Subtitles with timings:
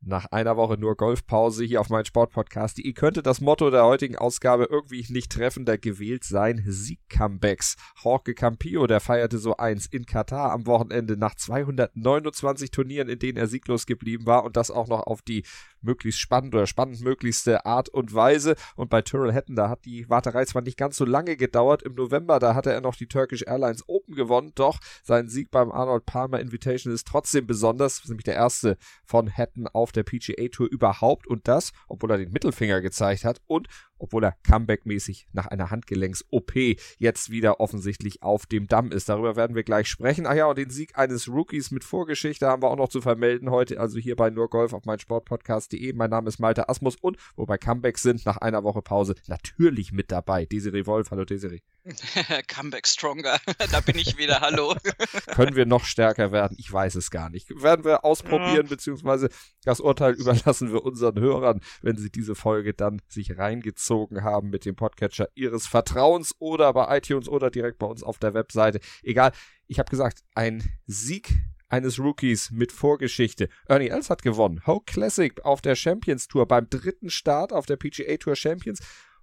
[0.00, 2.78] Nach einer Woche nur Golfpause hier auf mein Sportpodcast.
[2.78, 6.62] Ihr könnte das Motto der heutigen Ausgabe irgendwie nicht treffender gewählt sein.
[6.64, 7.76] Sieg-Comebacks.
[8.04, 13.38] Jorge Campillo, der feierte so eins in Katar am Wochenende nach 229 Turnieren, in denen
[13.38, 15.42] er sieglos geblieben war und das auch noch auf die
[15.80, 18.54] möglichst spannend oder spannend möglichste Art und Weise.
[18.76, 21.82] Und bei Tyrrell Hatton, da hat die Warterei zwar nicht ganz so lange gedauert.
[21.82, 25.72] Im November, da hatte er noch die Turkish Airlines Open gewonnen, doch sein Sieg beim
[25.72, 28.04] Arnold Palmer Invitation ist trotzdem besonders.
[28.06, 31.26] Nämlich der erste von Hatton auf der PGA Tour überhaupt.
[31.26, 36.52] Und das, obwohl er den Mittelfinger gezeigt hat und obwohl er comeback-mäßig nach einer Handgelenks-OP
[36.98, 39.08] jetzt wieder offensichtlich auf dem Damm ist.
[39.08, 40.26] Darüber werden wir gleich sprechen.
[40.26, 43.50] Ach ja, und den Sieg eines Rookies mit Vorgeschichte haben wir auch noch zu vermelden
[43.50, 45.92] heute, also hier bei nur Golf auf mein Sportpodcast.de.
[45.94, 49.92] Mein Name ist Malte Asmus und wo wir Comebacks sind nach einer Woche Pause natürlich
[49.92, 50.46] mit dabei.
[50.46, 51.10] Desiree Wolf.
[51.10, 51.60] Hallo Desiree.
[52.48, 53.38] Comeback Stronger.
[53.72, 54.40] da bin ich wieder.
[54.40, 54.74] Hallo.
[55.34, 56.56] Können wir noch stärker werden?
[56.58, 57.50] Ich weiß es gar nicht.
[57.62, 58.68] Werden wir ausprobieren, ja.
[58.68, 59.28] beziehungsweise
[59.64, 64.64] das Urteil überlassen wir unseren Hörern, wenn sie diese Folge dann sich reingezogen haben mit
[64.64, 68.80] dem Podcatcher ihres Vertrauens oder bei iTunes oder direkt bei uns auf der Webseite.
[69.02, 69.32] Egal.
[69.66, 71.34] Ich habe gesagt, ein Sieg
[71.68, 73.48] eines Rookies mit Vorgeschichte.
[73.66, 74.62] Ernie Els hat gewonnen.
[74.66, 78.80] Ho Classic auf der Champions Tour beim dritten Start auf der PGA Tour Champions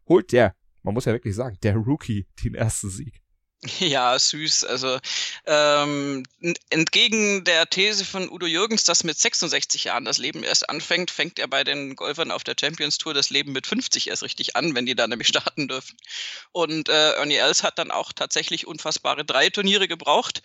[0.07, 3.21] holt der man muss ja wirklich sagen, der Rookie den ersten Sieg.
[3.79, 4.63] Ja, süß.
[4.65, 4.99] Also
[5.45, 6.23] ähm,
[6.69, 11.39] entgegen der These von Udo Jürgens, dass mit 66 Jahren das Leben erst anfängt, fängt
[11.39, 14.75] er bei den Golfern auf der Champions Tour das Leben mit 50 erst richtig an,
[14.75, 15.97] wenn die da nämlich starten dürfen.
[16.51, 20.43] Und äh, Ernie Els hat dann auch tatsächlich unfassbare drei Turniere gebraucht,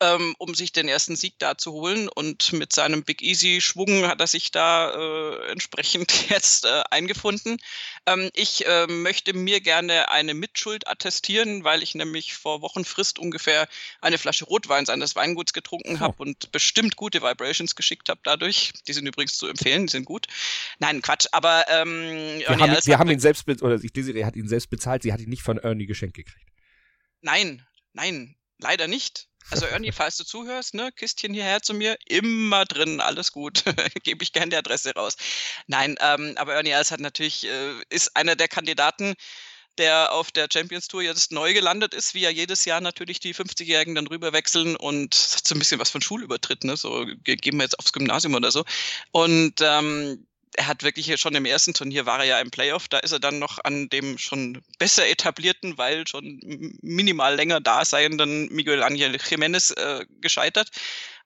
[0.00, 2.08] ähm, um sich den ersten Sieg da zu holen.
[2.08, 7.58] Und mit seinem Big Easy Schwung hat er sich da äh, entsprechend jetzt äh, eingefunden.
[8.06, 13.68] Ähm, ich äh, möchte mir gerne eine Mitschuld attestieren, weil ich nämlich vor Wochenfrist ungefähr
[14.00, 16.00] eine Flasche Rotwein seines Weinguts getrunken oh.
[16.00, 18.72] habe und bestimmt gute Vibrations geschickt habe dadurch.
[18.86, 20.26] Die sind übrigens zu empfehlen, die sind gut.
[20.78, 24.70] Nein, Quatsch, aber ähm, wir, haben, wir haben ihn selbst, oder Desiree hat ihn selbst
[24.70, 26.52] bezahlt, sie hat ihn nicht von Ernie geschenkt gekriegt.
[27.20, 29.27] Nein, nein, leider nicht.
[29.50, 33.64] Also Ernie, falls du zuhörst, ne, Kistchen hierher zu mir, immer drin, alles gut.
[34.02, 35.16] Gebe ich gerne die Adresse raus.
[35.66, 39.14] Nein, ähm, aber Ernie Els hat natürlich, äh, ist einer der Kandidaten,
[39.78, 43.34] der auf der Champions Tour jetzt neu gelandet ist, wie ja jedes Jahr natürlich die
[43.34, 46.76] 50-Jährigen dann rüber wechseln und hat so ein bisschen was von Schulübertritt, ne?
[46.76, 48.64] So gehen wir jetzt aufs Gymnasium oder so.
[49.12, 52.98] Und ähm, er hat wirklich schon im ersten Turnier war er ja im Playoff, da
[52.98, 56.40] ist er dann noch an dem schon besser etablierten, weil schon
[56.82, 60.70] minimal länger da seienden Miguel Angel Jiménez äh, gescheitert.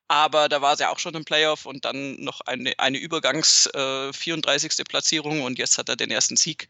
[0.08, 4.12] Aber da war er auch schon im Playoff und dann noch eine, eine Übergangs äh,
[4.12, 4.84] 34.
[4.86, 6.68] Platzierung und jetzt hat er den ersten Sieg.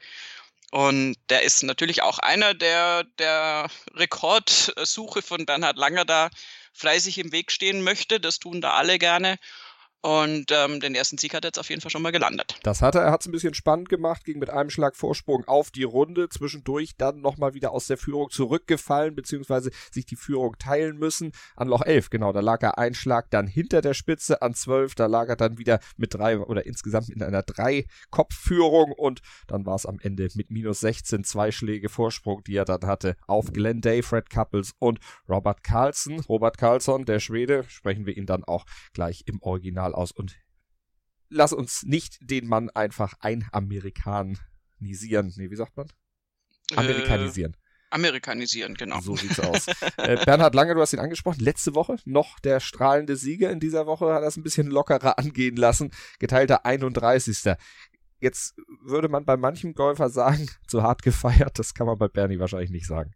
[0.70, 6.30] Und der ist natürlich auch einer, der der Rekordsuche von Bernhard Langer da
[6.72, 8.20] fleißig im Weg stehen möchte.
[8.20, 9.38] Das tun da alle gerne.
[10.02, 12.56] Und ähm, den ersten Sieg hat er jetzt auf jeden Fall schon mal gelandet.
[12.64, 13.02] Das hat er.
[13.02, 16.28] Er hat es ein bisschen spannend gemacht, ging mit einem Schlag Vorsprung auf die Runde,
[16.28, 21.32] zwischendurch dann nochmal wieder aus der Führung zurückgefallen, beziehungsweise sich die Führung teilen müssen.
[21.54, 24.96] An Loch 11, genau, da lag er ein Schlag dann hinter der Spitze, an 12,
[24.96, 29.76] da lag er dann wieder mit drei oder insgesamt in einer drei-Kopf-Führung und dann war
[29.76, 33.80] es am Ende mit minus 16 zwei Schläge Vorsprung, die er dann hatte, auf Glenn
[33.80, 34.98] Day, Fred Couples und
[35.28, 36.20] Robert Carlson.
[36.28, 38.64] Robert Carlson, der Schwede, sprechen wir ihn dann auch
[38.94, 40.36] gleich im Original mal aus und
[41.28, 45.32] lass uns nicht den Mann einfach einamerikanisieren.
[45.36, 45.88] Nee, wie sagt man?
[46.72, 47.52] Äh, Amerikanisieren.
[47.52, 47.56] Äh,
[47.90, 49.00] Amerikanisieren, genau.
[49.00, 49.66] So sieht's aus.
[49.98, 51.40] äh, Bernhard Lange, du hast ihn angesprochen.
[51.40, 53.50] Letzte Woche noch der strahlende Sieger.
[53.50, 55.90] In dieser Woche hat er es ein bisschen lockerer angehen lassen.
[56.18, 57.54] Geteilter 31.
[58.20, 61.58] Jetzt würde man bei manchem Golfer sagen, zu hart gefeiert.
[61.58, 63.12] Das kann man bei Bernie wahrscheinlich nicht sagen.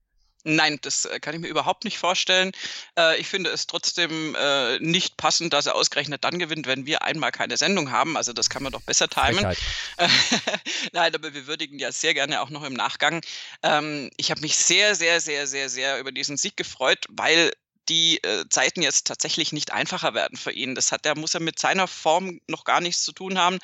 [0.48, 2.52] Nein, das äh, kann ich mir überhaupt nicht vorstellen.
[2.96, 7.02] Äh, ich finde es trotzdem äh, nicht passend, dass er ausgerechnet dann gewinnt, wenn wir
[7.02, 8.16] einmal keine Sendung haben.
[8.16, 9.44] Also das kann man doch besser timen.
[10.92, 13.22] Nein, aber wir würdigen ja sehr gerne auch noch im Nachgang.
[13.64, 17.50] Ähm, ich habe mich sehr, sehr, sehr, sehr, sehr über diesen Sieg gefreut, weil
[17.88, 20.76] die äh, Zeiten jetzt tatsächlich nicht einfacher werden für ihn.
[20.76, 23.58] Das hat, der muss er mit seiner Form noch gar nichts zu tun haben.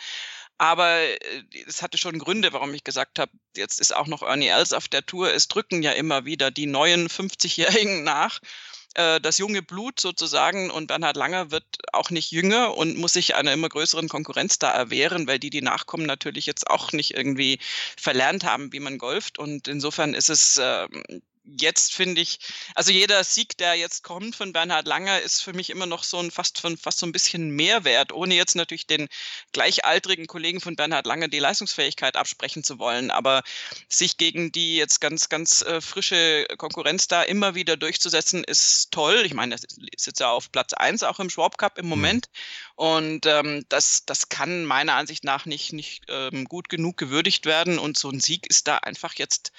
[0.62, 1.18] Aber äh,
[1.66, 4.86] es hatte schon Gründe, warum ich gesagt habe, jetzt ist auch noch Ernie Els auf
[4.86, 5.34] der Tour.
[5.34, 8.38] Es drücken ja immer wieder die neuen 50-Jährigen nach
[8.94, 13.34] äh, das junge Blut sozusagen und Bernhard Langer wird auch nicht jünger und muss sich
[13.34, 17.58] einer immer größeren Konkurrenz da erwehren, weil die, die nachkommen, natürlich jetzt auch nicht irgendwie
[17.96, 19.40] verlernt haben, wie man golft.
[19.40, 20.86] Und insofern ist es äh,
[21.44, 22.38] jetzt finde ich,
[22.74, 26.18] also jeder Sieg, der jetzt kommt von Bernhard Langer, ist für mich immer noch so
[26.18, 29.08] ein fast, fast so ein bisschen Mehrwert, ohne jetzt natürlich den
[29.52, 33.10] gleichaltrigen Kollegen von Bernhard Langer die Leistungsfähigkeit absprechen zu wollen.
[33.10, 33.42] Aber
[33.88, 39.22] sich gegen die jetzt ganz, ganz äh, frische Konkurrenz da immer wieder durchzusetzen, ist toll.
[39.24, 41.90] Ich meine, das ist jetzt ja auf Platz 1 auch im Schwab Cup im mhm.
[41.90, 42.26] Moment.
[42.76, 47.78] Und ähm, das, das kann meiner Ansicht nach nicht, nicht ähm, gut genug gewürdigt werden.
[47.78, 49.52] Und so ein Sieg ist da einfach jetzt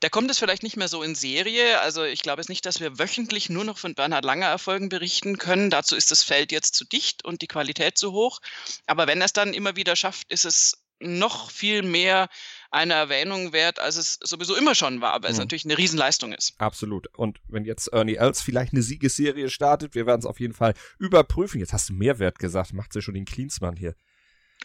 [0.00, 1.80] da kommt es vielleicht nicht mehr so in Serie.
[1.80, 5.38] Also ich glaube es nicht, dass wir wöchentlich nur noch von Bernhard Langer Erfolgen berichten
[5.38, 5.70] können.
[5.70, 8.40] Dazu ist das Feld jetzt zu dicht und die Qualität zu hoch.
[8.86, 12.28] Aber wenn er es dann immer wieder schafft, ist es noch viel mehr
[12.70, 15.44] eine Erwähnung wert, als es sowieso immer schon war, weil es mhm.
[15.44, 16.54] natürlich eine Riesenleistung ist.
[16.58, 17.08] Absolut.
[17.16, 20.74] Und wenn jetzt Ernie Els vielleicht eine Siegesserie startet, wir werden es auf jeden Fall
[20.98, 21.58] überprüfen.
[21.58, 23.94] Jetzt hast du Mehrwert gesagt, macht sie schon den Cleansmann hier.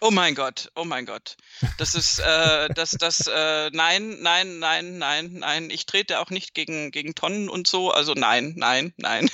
[0.01, 1.37] Oh mein Gott, oh mein Gott.
[1.77, 5.69] Das ist, äh, das, das, äh, nein, nein, nein, nein, nein.
[5.69, 7.91] Ich trete auch nicht gegen, gegen Tonnen und so.
[7.91, 9.29] Also nein, nein, nein.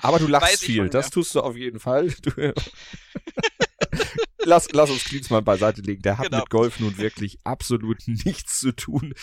[0.00, 2.08] Aber du lachst viel, das tust du auf jeden Fall.
[2.22, 2.52] Du,
[4.44, 6.02] lass, lass uns Klinsmann beiseite legen.
[6.02, 6.38] Der hat genau.
[6.38, 9.14] mit Golf nun wirklich absolut nichts zu tun.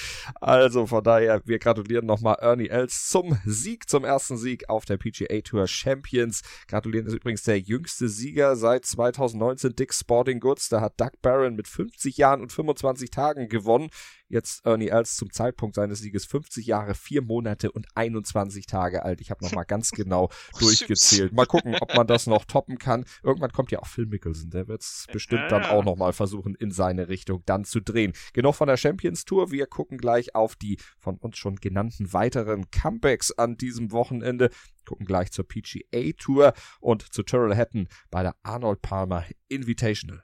[0.41, 4.97] Also von daher, wir gratulieren nochmal Ernie Els zum Sieg, zum ersten Sieg auf der
[4.97, 6.41] PGA Tour Champions.
[6.67, 10.69] Gratulieren ist übrigens der jüngste Sieger seit 2019, Dick Sporting Goods.
[10.69, 13.89] Da hat Doug Barron mit 50 Jahren und 25 Tagen gewonnen.
[14.29, 19.21] Jetzt Ernie Els zum Zeitpunkt seines Sieges 50 Jahre, 4 Monate und 21 Tage alt.
[19.21, 20.29] Ich habe nochmal ganz genau
[20.59, 21.33] durchgezählt.
[21.33, 23.05] Mal gucken, ob man das noch toppen kann.
[23.23, 24.51] Irgendwann kommt ja auch Phil Mickelson.
[24.51, 28.13] Der wird es bestimmt dann auch nochmal versuchen, in seine Richtung dann zu drehen.
[28.33, 29.51] Genug von der Champions Tour.
[29.51, 34.49] Wir gucken gleich auf die von uns schon genannten weiteren Comebacks an diesem Wochenende
[34.85, 40.23] gucken gleich zur PGA Tour und zu Tyrrell Hatton bei der Arnold Palmer Invitational.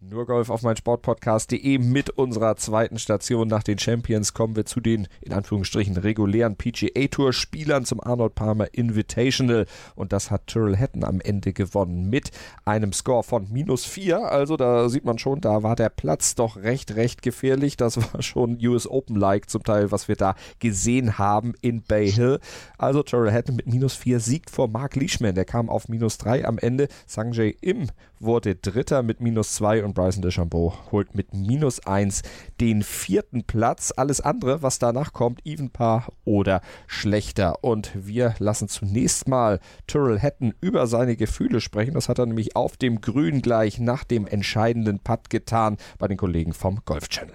[0.00, 4.78] Nur Golf auf mein Sportpodcast.de mit unserer zweiten Station nach den Champions kommen wir zu
[4.78, 9.66] den in Anführungsstrichen regulären PGA Tour Spielern zum Arnold Palmer Invitational
[9.96, 12.30] und das hat Tyrrell Hatton am Ende gewonnen mit
[12.64, 14.30] einem Score von minus vier.
[14.30, 17.76] Also da sieht man schon, da war der Platz doch recht, recht gefährlich.
[17.76, 22.38] Das war schon US Open-like zum Teil, was wir da gesehen haben in Bay Hill.
[22.78, 25.34] Also Tyrrell Hatton mit minus vier siegt vor Mark Leishman.
[25.34, 26.86] Der kam auf minus drei am Ende.
[27.06, 27.88] Sanjay Im
[28.20, 32.22] wurde Dritter mit minus zwei und Bryson DeChambeau holt mit minus 1
[32.60, 33.92] den vierten Platz.
[33.96, 37.62] Alles andere, was danach kommt, Evenpaar oder schlechter.
[37.62, 41.94] Und wir lassen zunächst mal Tyrrell Hatton über seine Gefühle sprechen.
[41.94, 46.16] Das hat er nämlich auf dem Grün gleich nach dem entscheidenden Putt getan bei den
[46.16, 47.34] Kollegen vom Golf Channel.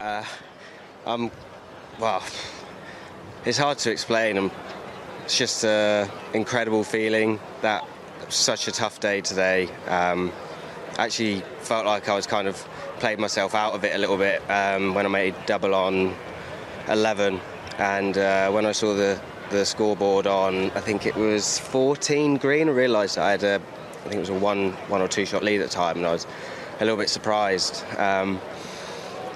[0.00, 1.30] Uh, um,
[1.98, 2.22] wow.
[3.44, 4.50] It's hard to explain.
[5.24, 7.82] It's just an incredible feeling that
[8.30, 9.68] such a tough day today.
[9.88, 10.32] Um,
[10.98, 12.56] actually felt like I was kind of
[12.98, 16.14] played myself out of it a little bit um, when I made double on
[16.88, 17.40] 11,
[17.78, 22.68] and uh, when I saw the the scoreboard on, I think it was 14 green.
[22.68, 25.42] I realised I had a, I think it was a one one or two shot
[25.42, 26.26] lead at the time, and I was
[26.80, 27.84] a little bit surprised.
[27.98, 28.40] Um,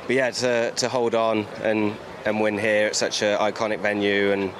[0.06, 4.32] but yeah, to to hold on and and win here at such an iconic venue,
[4.32, 4.52] and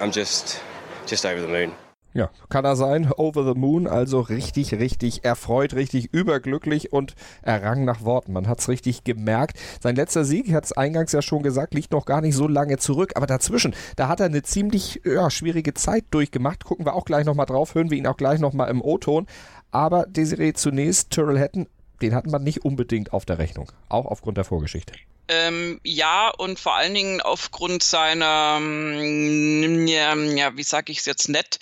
[0.00, 0.60] I'm just
[1.06, 1.74] just over the moon.
[2.12, 3.10] Ja, kann er sein.
[3.12, 8.32] Over the Moon, also richtig, richtig erfreut, richtig überglücklich und errang nach Worten.
[8.32, 9.58] Man hat es richtig gemerkt.
[9.80, 12.48] Sein letzter Sieg, ich hatte es eingangs ja schon gesagt, liegt noch gar nicht so
[12.48, 13.12] lange zurück.
[13.14, 16.64] Aber dazwischen, da hat er eine ziemlich ja, schwierige Zeit durchgemacht.
[16.64, 19.26] Gucken wir auch gleich nochmal drauf, hören wir ihn auch gleich nochmal im O-Ton.
[19.70, 21.68] Aber Desiree zunächst, Tyrrell Hatton,
[22.02, 23.70] den hat man nicht unbedingt auf der Rechnung.
[23.88, 24.94] Auch aufgrund der Vorgeschichte.
[25.28, 31.28] Ähm, ja, und vor allen Dingen aufgrund seiner, ja, ja wie sage ich es jetzt
[31.28, 31.60] nett,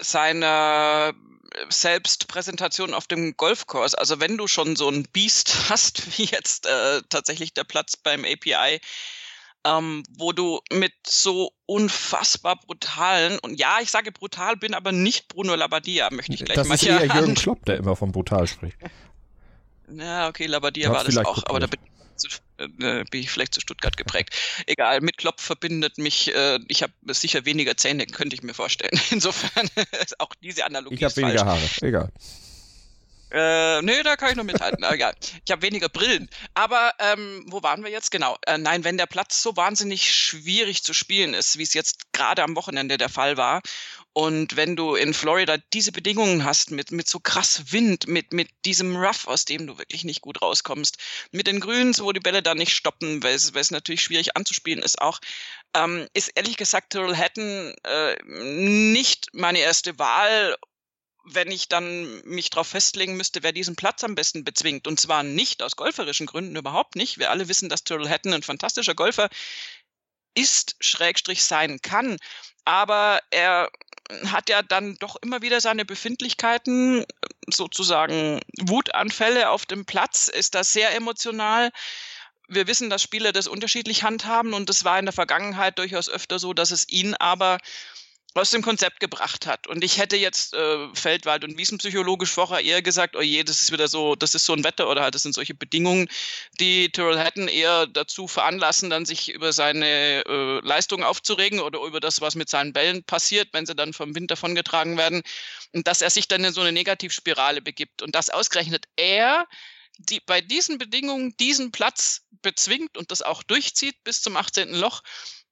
[0.00, 1.12] seiner
[1.68, 3.94] Selbstpräsentation auf dem Golfkurs.
[3.94, 8.24] Also wenn du schon so ein Biest hast, wie jetzt äh, tatsächlich der Platz beim
[8.24, 8.80] API,
[9.64, 15.28] ähm, wo du mit so unfassbar brutalen, und ja, ich sage brutal, bin aber nicht
[15.28, 18.12] Bruno Labbadia, möchte ich gleich das mal Das ist eher Jürgen Klopp, der immer von
[18.12, 18.78] brutal spricht.
[19.90, 21.80] Ja, okay, Labbadia war das auch, aber da bin
[22.18, 24.34] zu, äh, bin ich vielleicht zu Stuttgart geprägt.
[24.66, 28.98] Egal, mit Klopp verbindet mich, äh, ich habe sicher weniger Zähne, könnte ich mir vorstellen.
[29.10, 29.68] Insofern
[30.00, 32.12] ist auch diese Analogie Ich habe weniger Haare, egal.
[33.30, 34.82] Äh, nee, da kann ich noch mithalten.
[34.84, 35.14] Aber egal.
[35.44, 36.30] Ich habe weniger Brillen.
[36.54, 38.10] Aber ähm, wo waren wir jetzt?
[38.10, 38.38] Genau.
[38.46, 42.42] Äh, nein, wenn der Platz so wahnsinnig schwierig zu spielen ist, wie es jetzt gerade
[42.42, 43.60] am Wochenende der Fall war
[44.18, 48.48] Und wenn du in Florida diese Bedingungen hast, mit, mit so krass Wind, mit, mit
[48.64, 50.98] diesem Rough, aus dem du wirklich nicht gut rauskommst,
[51.30, 54.36] mit den Grüns, wo die Bälle dann nicht stoppen, weil es, weil es natürlich schwierig
[54.36, 55.20] anzuspielen ist auch,
[55.72, 60.56] ähm, ist ehrlich gesagt Tyrrell Hatton äh, nicht meine erste Wahl
[61.30, 64.86] wenn ich dann mich darauf festlegen müsste, wer diesen Platz am besten bezwingt.
[64.88, 67.18] Und zwar nicht aus golferischen Gründen, überhaupt nicht.
[67.18, 69.28] Wir alle wissen, dass Tyrrell Hatton ein fantastischer Golfer
[70.34, 72.16] ist, Schrägstrich sein kann.
[72.64, 73.70] Aber er
[74.26, 77.04] hat ja dann doch immer wieder seine Befindlichkeiten,
[77.46, 81.70] sozusagen Wutanfälle auf dem Platz, ist da sehr emotional.
[82.48, 86.38] Wir wissen, dass Spieler das unterschiedlich handhaben und es war in der Vergangenheit durchaus öfter
[86.38, 87.58] so, dass es ihn aber
[88.34, 89.66] aus dem Konzept gebracht hat.
[89.66, 93.72] Und ich hätte jetzt äh, Feldwald- und Wiesenpsychologisch vorher eher gesagt, oh je, das ist
[93.72, 96.08] wieder so, das ist so ein Wetter oder halt, das sind solche Bedingungen,
[96.60, 102.00] die Tyrrell Hatton eher dazu veranlassen, dann sich über seine äh, Leistung aufzuregen oder über
[102.00, 105.22] das, was mit seinen Bällen passiert, wenn sie dann vom Wind davongetragen werden.
[105.74, 108.02] Und dass er sich dann in so eine Negativspirale begibt.
[108.02, 109.46] Und dass ausgerechnet er
[109.98, 114.72] die bei diesen Bedingungen diesen Platz bezwingt und das auch durchzieht bis zum 18.
[114.74, 115.02] Loch,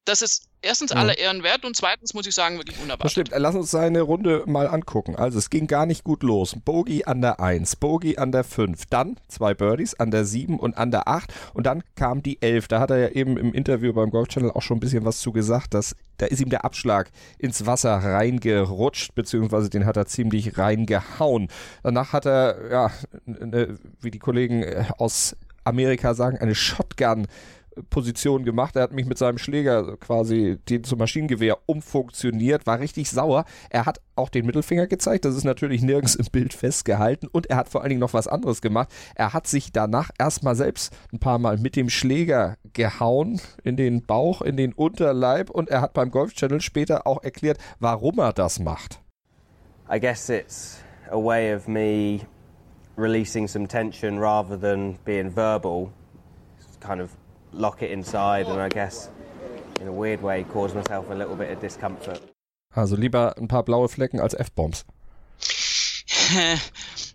[0.05, 1.01] das ist erstens mhm.
[1.01, 3.05] aller Ehren wert und zweitens muss ich sagen, wirklich wunderbar.
[3.05, 3.31] Das stimmt.
[3.35, 5.17] Lass uns seine Runde mal angucken.
[5.17, 6.57] Also es ging gar nicht gut los.
[6.65, 10.77] Bogey an der 1, Bogey an der 5, dann zwei Birdies an der 7 und
[10.77, 12.69] an der 8 und dann kam die 11.
[12.69, 15.21] Da hat er ja eben im Interview beim Golf Channel auch schon ein bisschen was
[15.21, 20.07] zu gesagt, dass da ist ihm der Abschlag ins Wasser reingerutscht, beziehungsweise den hat er
[20.07, 21.49] ziemlich reingehauen.
[21.83, 22.91] Danach hat er, ja,
[23.27, 27.27] eine, wie die Kollegen äh, aus Amerika sagen, eine Shotgun
[27.91, 28.77] Position gemacht.
[28.77, 33.45] Er hat mich mit seinem Schläger quasi den zum Maschinengewehr umfunktioniert, war richtig sauer.
[33.71, 35.25] Er hat auch den Mittelfinger gezeigt.
[35.25, 37.27] Das ist natürlich nirgends im Bild festgehalten.
[37.27, 38.89] Und er hat vor allen Dingen noch was anderes gemacht.
[39.15, 44.03] Er hat sich danach erstmal selbst ein paar Mal mit dem Schläger gehauen in den
[44.03, 45.51] Bauch, in den Unterleib.
[45.51, 49.01] Und er hat beim Golf Channel später auch erklärt, warum er das macht.
[49.93, 52.21] I guess it's a way of me
[52.97, 55.93] releasing some tension rather than being verbal.
[56.59, 57.11] It's kind of
[57.53, 59.11] lock it inside and I guess
[59.81, 62.21] in a weird way cause myself a little bit of discomfort.
[62.75, 64.85] Also lieber ein paar blaue Flecken als F-Bombs.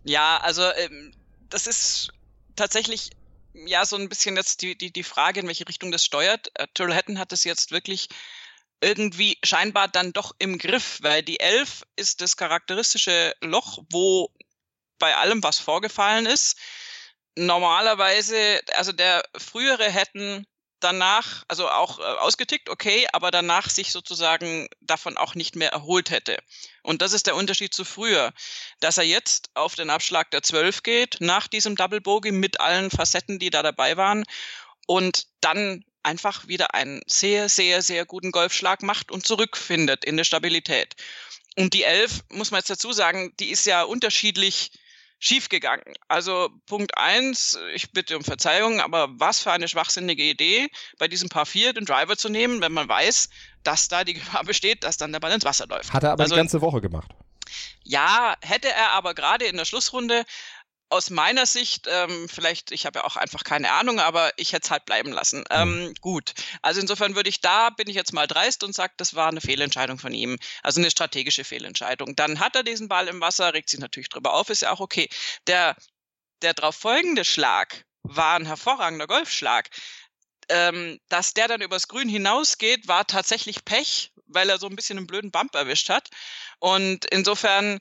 [0.03, 1.13] ja, also ähm,
[1.50, 2.09] das ist
[2.55, 3.11] tatsächlich
[3.53, 6.50] ja so ein bisschen jetzt die, die, die Frage, in welche Richtung das steuert.
[6.55, 8.07] Äh, Tyrrell Hatton hat es jetzt wirklich
[8.81, 14.31] irgendwie scheinbar dann doch im Griff, weil die 11 ist das charakteristische Loch, wo
[14.97, 16.57] bei allem, was vorgefallen ist,
[17.35, 20.45] normalerweise, also der frühere hätten
[20.81, 26.09] danach, also auch äh, ausgetickt, okay, aber danach sich sozusagen davon auch nicht mehr erholt
[26.09, 26.38] hätte.
[26.83, 28.33] Und das ist der Unterschied zu früher,
[28.79, 32.91] dass er jetzt auf den Abschlag der 12 geht, nach diesem Double Bogey mit allen
[32.91, 34.23] Facetten, die da dabei waren
[34.88, 40.23] und dann einfach wieder einen sehr, sehr, sehr guten Golfschlag macht und zurückfindet in der
[40.23, 40.95] Stabilität.
[41.57, 44.71] Und die 11, muss man jetzt dazu sagen, die ist ja unterschiedlich
[45.21, 45.93] schiefgegangen.
[46.09, 51.29] Also Punkt eins, ich bitte um Verzeihung, aber was für eine schwachsinnige Idee, bei diesem
[51.29, 53.29] Paar 4 den Driver zu nehmen, wenn man weiß,
[53.63, 55.93] dass da die Gefahr besteht, dass dann der Ball ins Wasser läuft.
[55.93, 57.11] Hat er aber also, die ganze Woche gemacht.
[57.83, 60.25] Ja, hätte er aber gerade in der Schlussrunde
[60.91, 64.65] aus meiner Sicht, ähm, vielleicht, ich habe ja auch einfach keine Ahnung, aber ich hätte
[64.65, 65.45] es halt bleiben lassen.
[65.50, 66.33] Ähm, gut.
[66.62, 69.39] Also insofern würde ich da, bin ich jetzt mal dreist und sage, das war eine
[69.39, 70.38] Fehlentscheidung von ihm.
[70.63, 72.17] Also eine strategische Fehlentscheidung.
[72.17, 74.81] Dann hat er diesen Ball im Wasser, regt sich natürlich drüber auf, ist ja auch
[74.81, 75.07] okay.
[75.48, 75.77] Der,
[76.41, 79.69] der darauf folgende Schlag war ein hervorragender Golfschlag.
[80.50, 84.98] Ähm, dass der dann übers Grün hinausgeht, war tatsächlich Pech, weil er so ein bisschen
[84.98, 86.10] einen blöden Bump erwischt hat.
[86.60, 87.79] Und insofern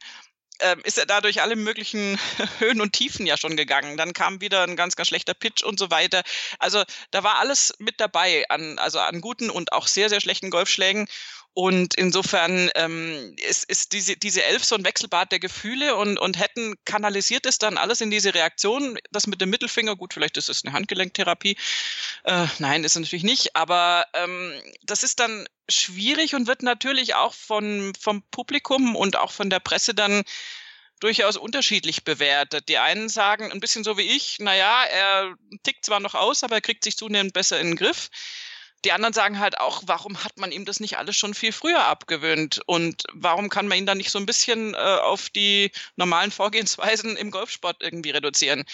[0.60, 2.18] ähm, ist er dadurch alle möglichen
[2.58, 3.96] Höhen und Tiefen ja schon gegangen.
[3.96, 6.22] Dann kam wieder ein ganz, ganz schlechter Pitch und so weiter.
[6.58, 10.50] Also da war alles mit dabei an, also an guten und auch sehr, sehr schlechten
[10.50, 11.06] Golfschlägen.
[11.52, 16.38] Und insofern ähm, ist, ist diese, diese Elf so ein Wechselbad der Gefühle und, und
[16.38, 18.98] hätten kanalisiert es dann alles in diese Reaktion.
[19.10, 21.56] Das mit dem Mittelfinger, gut, vielleicht ist es eine Handgelenktherapie.
[22.24, 23.56] Äh, nein, ist es natürlich nicht.
[23.56, 24.52] Aber ähm,
[24.82, 29.60] das ist dann schwierig und wird natürlich auch von, vom Publikum und auch von der
[29.60, 30.22] Presse dann
[31.00, 32.68] durchaus unterschiedlich bewertet.
[32.68, 36.56] Die einen sagen ein bisschen so wie ich, naja, er tickt zwar noch aus, aber
[36.56, 38.10] er kriegt sich zunehmend besser in den Griff.
[38.84, 41.84] Die anderen sagen halt auch, warum hat man ihm das nicht alles schon viel früher
[41.86, 42.60] abgewöhnt?
[42.66, 47.16] Und warum kann man ihn dann nicht so ein bisschen äh, auf die normalen Vorgehensweisen
[47.16, 48.64] im Golfsport irgendwie reduzieren?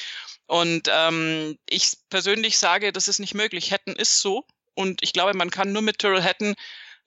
[0.46, 3.72] Und ähm, ich persönlich sage, das ist nicht möglich.
[3.72, 4.46] Hatton ist so.
[4.75, 6.54] Und ich glaube, man kann nur mit Tyrrell Hatton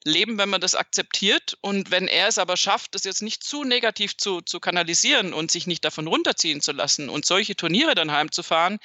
[0.04, 1.56] leben, wenn man das akzeptiert.
[1.60, 5.50] Und wenn er es aber schafft, das jetzt nicht zu negativ zu, zu kanalisieren und
[5.50, 8.78] sich nicht davon runterziehen zu lassen und solche Turniere dann heimzufahren,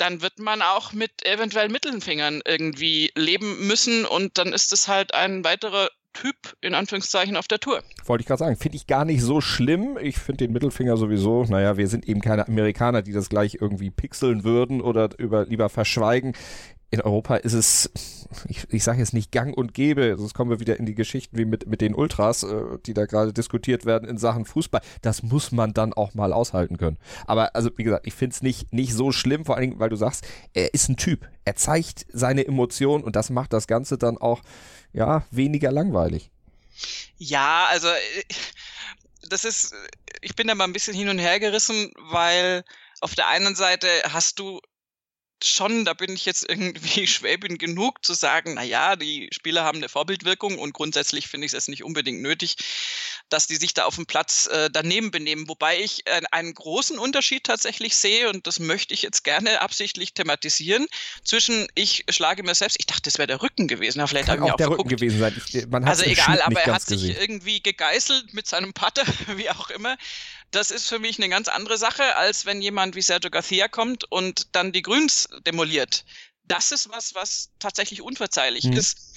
[0.00, 5.14] dann wird man auch mit eventuell Mittelfingern irgendwie leben müssen und dann ist es halt
[5.14, 7.82] ein weiterer Typ in Anführungszeichen auf der Tour.
[8.04, 9.98] Wollte ich gerade sagen, finde ich gar nicht so schlimm.
[10.00, 13.90] Ich finde den Mittelfinger sowieso, naja, wir sind eben keine Amerikaner, die das gleich irgendwie
[13.90, 16.34] pixeln würden oder über lieber verschweigen
[16.90, 17.90] in Europa ist es,
[18.48, 21.36] ich, ich sage jetzt nicht gang und gäbe, sonst kommen wir wieder in die Geschichten
[21.36, 24.80] wie mit, mit den Ultras, äh, die da gerade diskutiert werden in Sachen Fußball.
[25.02, 26.96] Das muss man dann auch mal aushalten können.
[27.26, 29.90] Aber also, wie gesagt, ich finde es nicht, nicht so schlimm, vor allen Dingen, weil
[29.90, 31.28] du sagst, er ist ein Typ.
[31.44, 34.40] Er zeigt seine Emotionen und das macht das Ganze dann auch,
[34.94, 36.30] ja, weniger langweilig.
[37.18, 37.88] Ja, also,
[39.28, 39.74] das ist,
[40.22, 42.64] ich bin da mal ein bisschen hin und her gerissen, weil
[43.00, 44.60] auf der einen Seite hast du
[45.42, 49.78] schon, da bin ich jetzt irgendwie Schwäbin genug zu sagen, na ja, die Spieler haben
[49.78, 52.56] eine Vorbildwirkung und grundsätzlich finde ich es nicht unbedingt nötig,
[53.28, 55.48] dass die sich da auf dem Platz äh, daneben benehmen.
[55.48, 60.14] Wobei ich äh, einen großen Unterschied tatsächlich sehe und das möchte ich jetzt gerne absichtlich
[60.14, 60.86] thematisieren
[61.24, 64.44] zwischen ich schlage mir selbst, ich dachte, das wäre der Rücken gewesen, aber vielleicht habe
[64.44, 64.68] ich auch der.
[64.68, 65.84] Rücken gewesen sein.
[65.84, 67.16] Also egal, aber er hat sich gesehen.
[67.20, 69.04] irgendwie gegeißelt mit seinem Putter,
[69.36, 69.96] wie auch immer.
[70.50, 74.10] Das ist für mich eine ganz andere Sache, als wenn jemand wie Sergio Garcia kommt
[74.10, 76.04] und dann die Grüns demoliert.
[76.44, 78.72] Das ist was, was tatsächlich unverzeihlich Mhm.
[78.72, 79.16] ist.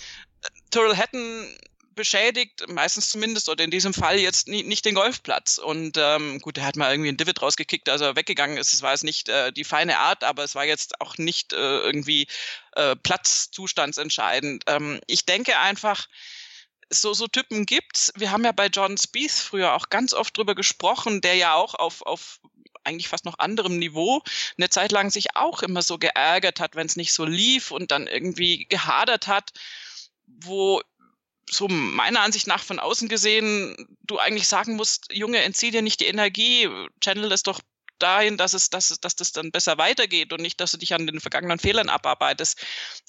[0.72, 1.48] Tyrrell Hatton
[1.94, 5.58] beschädigt, meistens zumindest, oder in diesem Fall jetzt nie, nicht den Golfplatz.
[5.58, 8.74] Und ähm, gut, er hat mal irgendwie einen Divid rausgekickt, als er weggegangen ist.
[8.74, 11.58] Es war jetzt nicht äh, die feine Art, aber es war jetzt auch nicht äh,
[11.58, 12.28] irgendwie
[12.76, 14.64] äh, platzzustandsentscheidend.
[14.68, 16.08] Ähm, ich denke einfach,
[16.92, 18.12] so, so Typen gibt's.
[18.16, 21.74] Wir haben ja bei John Spieth früher auch ganz oft drüber gesprochen, der ja auch
[21.76, 22.40] auf, auf
[22.84, 24.22] eigentlich fast noch anderem Niveau
[24.58, 27.92] eine Zeit lang sich auch immer so geärgert hat, wenn es nicht so lief und
[27.92, 29.52] dann irgendwie gehadert hat,
[30.26, 30.82] wo
[31.50, 36.00] so meiner Ansicht nach von außen gesehen du eigentlich sagen musst, Junge, entzieh dir nicht
[36.00, 36.70] die Energie,
[37.02, 37.62] channel es doch
[38.02, 41.08] dahin, dass es, dass, dass das dann besser weitergeht und nicht, dass du dich an
[41.08, 42.60] den vergangenen Fehlern abarbeitest.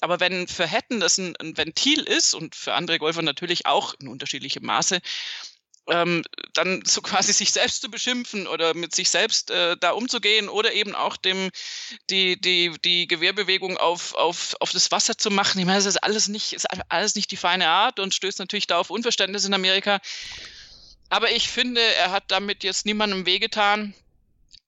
[0.01, 3.93] Aber wenn für Hatton das ein, ein Ventil ist und für andere Golfer natürlich auch
[3.99, 5.01] in unterschiedlichem Maße,
[5.89, 6.23] ähm,
[6.53, 10.73] dann so quasi sich selbst zu beschimpfen oder mit sich selbst äh, da umzugehen oder
[10.73, 11.49] eben auch dem
[12.09, 15.59] die die die Gewehrbewegung auf auf auf das Wasser zu machen.
[15.59, 18.67] Ich meine, das ist alles nicht ist alles nicht die feine Art und stößt natürlich
[18.67, 19.99] da auf Unverständnis in Amerika.
[21.09, 23.93] Aber ich finde, er hat damit jetzt niemandem wehgetan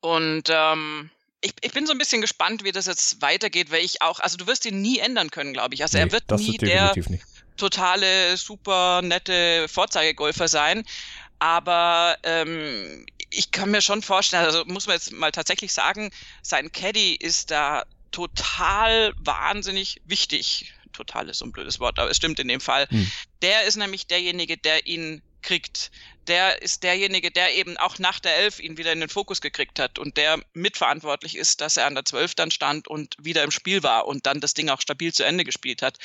[0.05, 1.09] und ähm,
[1.41, 4.37] ich, ich bin so ein bisschen gespannt, wie das jetzt weitergeht, weil ich auch, also
[4.37, 5.81] du wirst ihn nie ändern können, glaube ich.
[5.81, 7.23] Also er Nee, wird das nie der nicht.
[7.57, 10.85] totale, super nette Vorzeigegolfer sein.
[11.39, 16.11] Aber ähm, ich kann mir schon vorstellen, also muss man jetzt mal tatsächlich sagen,
[16.43, 20.73] sein Caddy ist da total wahnsinnig wichtig.
[20.93, 22.87] Total ist so ein blödes Wort, aber es stimmt in dem Fall.
[22.89, 23.11] Hm.
[23.41, 25.91] Der ist nämlich derjenige, der ihn kriegt.
[26.27, 29.79] Der ist derjenige, der eben auch nach der Elf ihn wieder in den Fokus gekriegt
[29.79, 33.51] hat und der mitverantwortlich ist, dass er an der Zwölf dann stand und wieder im
[33.51, 35.97] Spiel war und dann das Ding auch stabil zu Ende gespielt hat.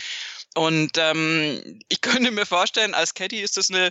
[0.55, 3.91] Und ähm, ich könnte mir vorstellen, als Caddy ist das eine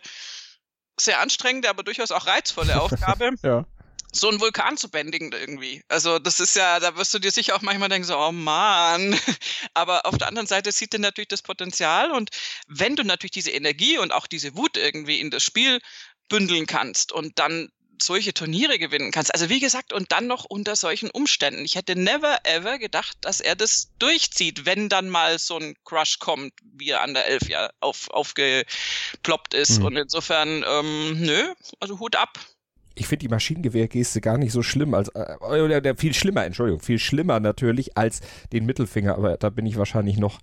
[0.99, 3.65] sehr anstrengende, aber durchaus auch reizvolle Aufgabe, Ja.
[4.11, 5.83] so einen Vulkan zu bändigen irgendwie.
[5.87, 9.17] Also das ist ja, da wirst du dir sicher auch manchmal denken, so, oh Mann.
[9.73, 12.31] Aber auf der anderen Seite sieht er natürlich das Potenzial und
[12.67, 15.79] wenn du natürlich diese Energie und auch diese Wut irgendwie in das Spiel
[16.29, 17.69] bündeln kannst und dann
[18.01, 19.33] solche Turniere gewinnen kannst.
[19.33, 21.65] Also wie gesagt, und dann noch unter solchen Umständen.
[21.65, 26.19] Ich hätte never ever gedacht, dass er das durchzieht, wenn dann mal so ein Crush
[26.19, 29.79] kommt, wie er an der Elf ja auf, aufgeploppt ist.
[29.79, 29.85] Mhm.
[29.85, 32.39] Und insofern, ähm, nö, also Hut ab.
[32.95, 36.81] ich finde die Maschinengewehrgeste gar nicht so schlimm als äh, oder der viel schlimmer, Entschuldigung,
[36.81, 40.39] viel schlimmer natürlich als den Mittelfinger, aber da bin ich wahrscheinlich noch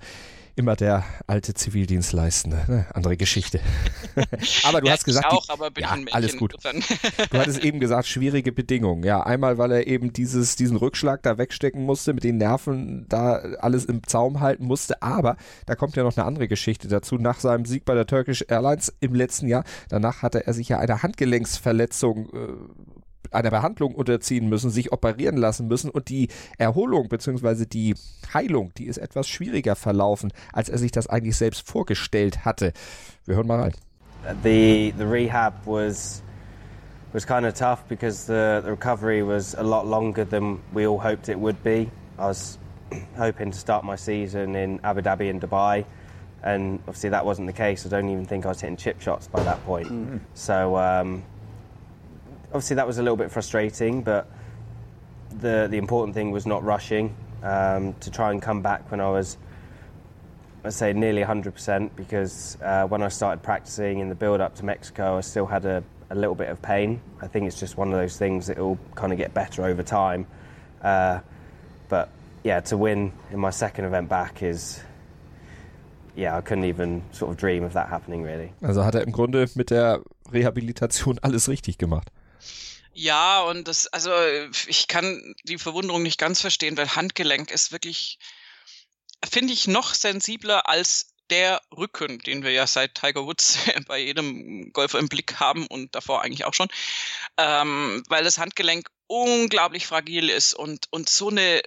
[0.57, 2.65] immer der alte Zivildienstleistende.
[2.67, 2.87] Ne?
[2.95, 3.61] Andere Geschichte.
[4.65, 6.55] aber du Ja, hast gesagt, ich die, auch, bin ja, alles gut.
[7.31, 9.05] Du hattest eben gesagt, schwierige Bedingungen.
[9.05, 13.37] Ja, einmal, weil er eben dieses, diesen Rückschlag da wegstecken musste, mit den Nerven da
[13.61, 15.03] alles im Zaum halten musste.
[15.03, 17.17] Aber da kommt ja noch eine andere Geschichte dazu.
[17.17, 20.79] Nach seinem Sieg bei der Turkish Airlines im letzten Jahr, danach hatte er sich ja
[20.79, 22.97] eine Handgelenksverletzung äh,
[23.33, 27.67] einer Behandlung unterziehen müssen, sich operieren lassen müssen und die Erholung bzw.
[27.67, 27.95] die
[28.33, 32.73] Heilung, die ist etwas schwieriger verlaufen, als er sich das eigentlich selbst vorgestellt hatte.
[33.25, 33.73] Wir hören mal rein.
[34.43, 36.23] the the rehab was
[37.13, 40.99] was kind of tough because the, the recovery was a lot longer than we all
[40.99, 41.91] hoped it would be.
[42.19, 42.59] I was
[43.17, 45.85] hoping to start my season in Abu Dhabi and Dubai,
[46.43, 47.87] and obviously that wasn't the case.
[47.87, 50.21] I don't even think I was hitting chip shots by that point.
[50.35, 51.25] So um,
[52.49, 54.29] obviously that was a little bit frustrating, but
[55.41, 59.11] the the important thing was not rushing um, to try and come back when I
[59.11, 59.37] was
[60.67, 64.65] I'd say nearly 100% because uh, when I started practicing in the build up to
[64.65, 67.01] Mexico, I still had a, a little bit of pain.
[67.23, 69.85] I think it's just one of those things that will kind of get better over
[69.85, 70.27] time.
[70.83, 71.21] Uh,
[71.89, 72.09] but
[72.43, 74.81] yeah, to win in my second event back is
[76.17, 78.53] yeah, I couldn't even sort of dream of that happening really.
[78.61, 80.01] Also hat er im Grunde mit der
[80.33, 82.11] Rehabilitation alles richtig gemacht.
[82.99, 84.11] Ja, und das, also
[84.69, 88.19] ich kann die Verwunderung nicht ganz verstehen, weil Handgelenk ist wirklich,
[89.31, 94.73] finde ich, noch sensibler als der Rücken, den wir ja seit Tiger Woods bei jedem
[94.73, 96.69] Golfer im Blick haben und davor eigentlich auch schon,
[97.37, 101.61] ähm, weil das Handgelenk unglaublich fragil ist und, und so eine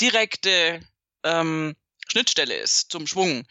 [0.00, 0.80] direkte
[1.22, 1.76] ähm,
[2.08, 3.46] Schnittstelle ist zum Schwung.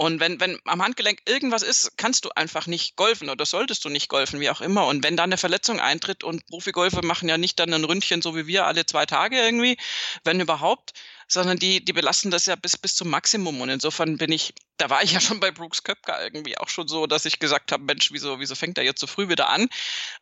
[0.00, 3.90] Und wenn, wenn am Handgelenk irgendwas ist, kannst du einfach nicht golfen oder solltest du
[3.90, 4.86] nicht golfen, wie auch immer.
[4.86, 8.34] Und wenn da eine Verletzung eintritt und Profigolfer machen ja nicht dann ein Ründchen so
[8.34, 9.76] wie wir alle zwei Tage irgendwie,
[10.24, 10.94] wenn überhaupt,
[11.28, 13.60] sondern die, die belasten das ja bis, bis zum Maximum.
[13.60, 16.88] Und insofern bin ich, da war ich ja schon bei Brooks Köpker irgendwie auch schon
[16.88, 19.68] so, dass ich gesagt habe, Mensch, wieso, wieso fängt er jetzt so früh wieder an?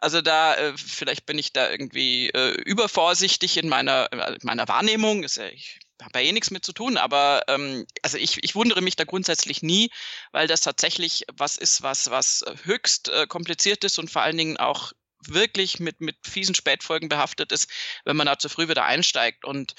[0.01, 5.23] Also da, äh, vielleicht bin ich da irgendwie äh, übervorsichtig in meiner, äh, meiner Wahrnehmung.
[5.23, 8.55] Ist ja, ich habe ja eh nichts mit zu tun, aber ähm, also ich, ich
[8.55, 9.91] wundere mich da grundsätzlich nie,
[10.33, 14.57] weil das tatsächlich was ist, was, was höchst äh, kompliziert ist und vor allen Dingen
[14.57, 14.93] auch
[15.27, 17.69] wirklich mit, mit fiesen Spätfolgen behaftet ist,
[18.05, 19.45] wenn man da zu früh wieder einsteigt.
[19.45, 19.75] Und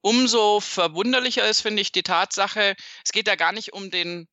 [0.00, 4.28] umso verwunderlicher ist, finde ich, die Tatsache, es geht ja gar nicht um den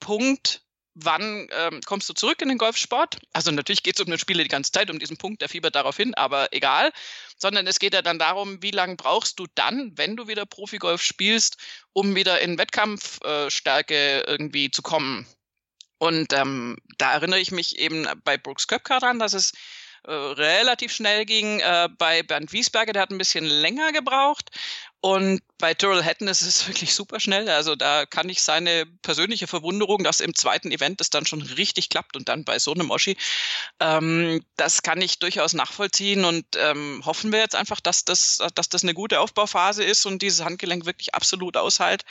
[0.00, 0.62] Punkt,
[1.04, 3.18] wann ähm, kommst du zurück in den Golfsport?
[3.32, 5.74] Also natürlich geht es um den Spieler die ganze Zeit, um diesen Punkt, der fiebert
[5.74, 6.92] darauf hin, aber egal.
[7.36, 11.02] Sondern es geht ja dann darum, wie lange brauchst du dann, wenn du wieder Profigolf
[11.02, 11.56] spielst,
[11.92, 15.26] um wieder in Wettkampfstärke äh, irgendwie zu kommen.
[15.98, 19.52] Und ähm, da erinnere ich mich eben bei Brooks Köpker dran, dass es
[20.04, 21.60] äh, relativ schnell ging.
[21.60, 24.50] Äh, bei Bernd Wiesberger, der hat ein bisschen länger gebraucht.
[25.00, 27.48] Und bei Tyrrell Hatton ist es wirklich super schnell.
[27.48, 31.88] Also da kann ich seine persönliche Verwunderung, dass im zweiten Event es dann schon richtig
[31.88, 33.16] klappt und dann bei so einem Oschi,
[33.78, 38.68] ähm, das kann ich durchaus nachvollziehen und ähm, hoffen wir jetzt einfach, dass das, dass
[38.68, 42.04] das eine gute Aufbauphase ist und dieses Handgelenk wirklich absolut aushält,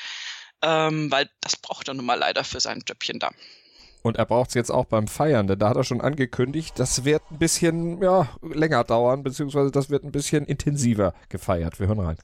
[0.61, 3.31] ähm, weil das braucht er nun mal leider für sein Jobchen da.
[4.01, 7.03] Und er braucht es jetzt auch beim Feiern, denn da hat er schon angekündigt, das
[7.03, 11.81] wird ein bisschen ja, länger dauern, beziehungsweise das wird ein bisschen intensiver gefeiert.
[11.81, 12.17] Wir hören rein.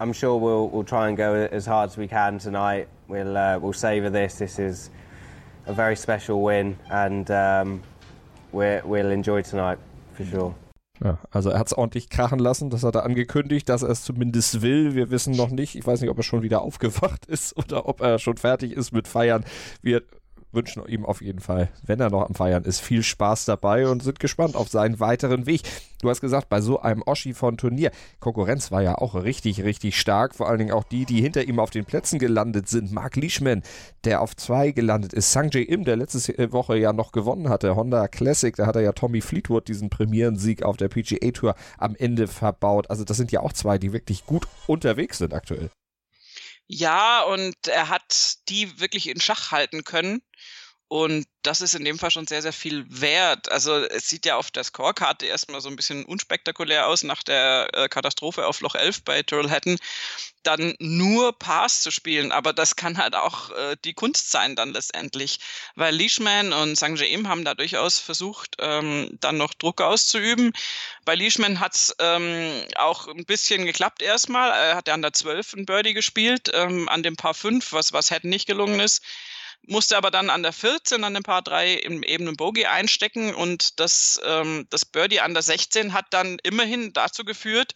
[0.00, 2.88] I'm sure we'll, we'll try and go as hard as we can tonight.
[3.08, 4.36] We'll, uh, we'll savour this.
[4.36, 4.90] This is
[5.66, 7.82] a very special win and um,
[8.52, 9.78] we'll enjoy tonight
[10.14, 10.54] for sure.
[11.00, 14.02] Ja, also er hat es ordentlich krachen lassen, das hat er angekündigt, dass er es
[14.02, 14.96] zumindest will.
[14.96, 18.00] Wir wissen noch nicht, ich weiß nicht, ob er schon wieder aufgewacht ist oder ob
[18.00, 19.44] er schon fertig ist mit Feiern.
[19.80, 20.02] Wir
[20.52, 24.02] wünschen ihm auf jeden Fall, wenn er noch am Feiern ist, viel Spaß dabei und
[24.02, 25.62] sind gespannt auf seinen weiteren Weg.
[26.00, 29.98] Du hast gesagt, bei so einem Oschi von Turnier, Konkurrenz war ja auch richtig, richtig
[29.98, 30.34] stark.
[30.34, 32.92] Vor allen Dingen auch die, die hinter ihm auf den Plätzen gelandet sind.
[32.92, 33.62] Mark Leishman,
[34.04, 35.32] der auf zwei gelandet ist.
[35.32, 37.74] Sanjay Im, der letzte Woche ja noch gewonnen hatte.
[37.74, 41.96] Honda Classic, da hat er ja Tommy Fleetwood diesen Premierensieg auf der PGA Tour am
[41.96, 42.90] Ende verbaut.
[42.90, 45.70] Also das sind ja auch zwei, die wirklich gut unterwegs sind aktuell.
[46.70, 50.20] Ja, und er hat die wirklich in Schach halten können.
[50.88, 53.52] Und das ist in dem Fall schon sehr, sehr viel wert.
[53.52, 57.68] Also es sieht ja auf der Scorekarte erstmal so ein bisschen unspektakulär aus nach der
[57.74, 59.78] äh, Katastrophe auf Loch 11 bei Tyrrell Hatton,
[60.42, 62.32] dann nur Pass zu spielen.
[62.32, 65.40] Aber das kann halt auch äh, die Kunst sein dann letztendlich.
[65.74, 70.52] Weil Leishman und Sang Im haben da durchaus versucht, ähm, dann noch Druck auszuüben.
[71.04, 74.50] Bei Leishman hat es ähm, auch ein bisschen geklappt erstmal.
[74.50, 77.92] Er hat ja an der 12 ein Birdie gespielt, ähm, an dem Paar 5, was,
[77.92, 79.02] was Hatton nicht gelungen ist
[79.66, 83.78] musste aber dann an der 14, an dem Paar 3 im ebenen Bogey einstecken und
[83.80, 87.74] das, ähm, das Birdie an der 16 hat dann immerhin dazu geführt,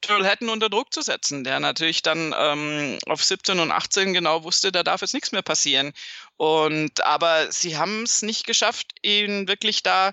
[0.00, 4.42] Tyrrell Hatton unter Druck zu setzen, der natürlich dann ähm, auf 17 und 18 genau
[4.42, 5.92] wusste, da darf jetzt nichts mehr passieren.
[6.36, 10.12] Und aber sie haben es nicht geschafft, ihn wirklich da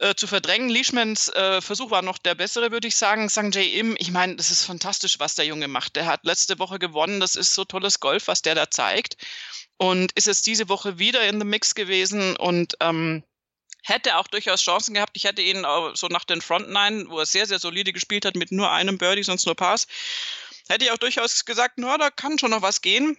[0.00, 0.68] äh, zu verdrängen.
[0.68, 3.30] Leishmans äh, Versuch war noch der bessere, würde ich sagen.
[3.30, 5.96] Sanjay Im, ich meine, das ist fantastisch, was der Junge macht.
[5.96, 7.20] Der hat letzte Woche gewonnen.
[7.20, 9.16] Das ist so tolles Golf, was der da zeigt
[9.80, 13.24] und ist jetzt diese Woche wieder in the Mix gewesen und ähm,
[13.82, 15.12] hätte auch durchaus Chancen gehabt.
[15.16, 15.64] Ich hätte ihn
[15.94, 18.98] so nach den Front Nine, wo er sehr, sehr solide gespielt hat, mit nur einem
[18.98, 19.86] Birdie, sonst nur Pass,
[20.68, 23.16] hätte ich auch durchaus gesagt, na, da kann schon noch was gehen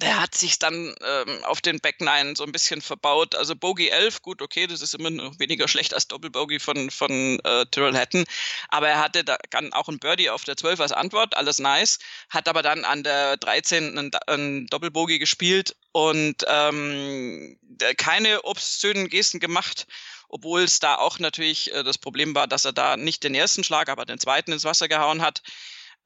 [0.00, 3.34] der hat sich dann ähm, auf den Back Nine so ein bisschen verbaut.
[3.34, 7.40] Also Bogey 11, gut, okay, das ist immer noch weniger schlecht als Doppelbogey von, von
[7.44, 8.24] äh, Tyrrell Hatton.
[8.68, 11.98] Aber er hatte da dann auch ein Birdie auf der 12 als Antwort, alles nice.
[12.30, 17.58] Hat aber dann an der 13 einen, einen Doppelbogey gespielt und ähm,
[17.96, 19.86] keine obszönen Gesten gemacht
[20.30, 23.62] obwohl es da auch natürlich äh, das Problem war, dass er da nicht den ersten
[23.62, 25.42] Schlag, aber den zweiten ins Wasser gehauen hat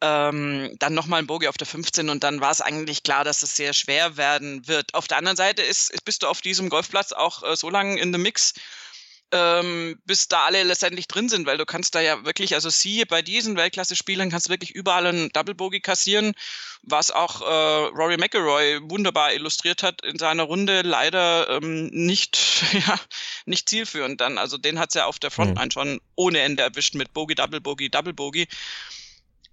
[0.01, 3.43] ähm, dann nochmal ein Bogie auf der 15 und dann war es eigentlich klar, dass
[3.43, 4.95] es sehr schwer werden wird.
[4.95, 8.13] Auf der anderen Seite ist, bist du auf diesem Golfplatz auch äh, so lange in
[8.13, 8.55] the Mix,
[9.31, 13.05] ähm, bis da alle letztendlich drin sind, weil du kannst da ja wirklich, also siehe,
[13.05, 16.33] bei diesen Weltklasse-Spielern kannst du wirklich überall einen Double Bogey kassieren,
[16.83, 22.39] was auch äh, Rory McIlroy wunderbar illustriert hat in seiner Runde, leider ähm, nicht,
[22.87, 22.99] ja,
[23.45, 24.39] nicht zielführend dann.
[24.39, 25.71] Also den hat's ja auf der Frontline mhm.
[25.73, 28.49] schon ohne Ende erwischt mit Bogey, Double Bogey, Double Bogey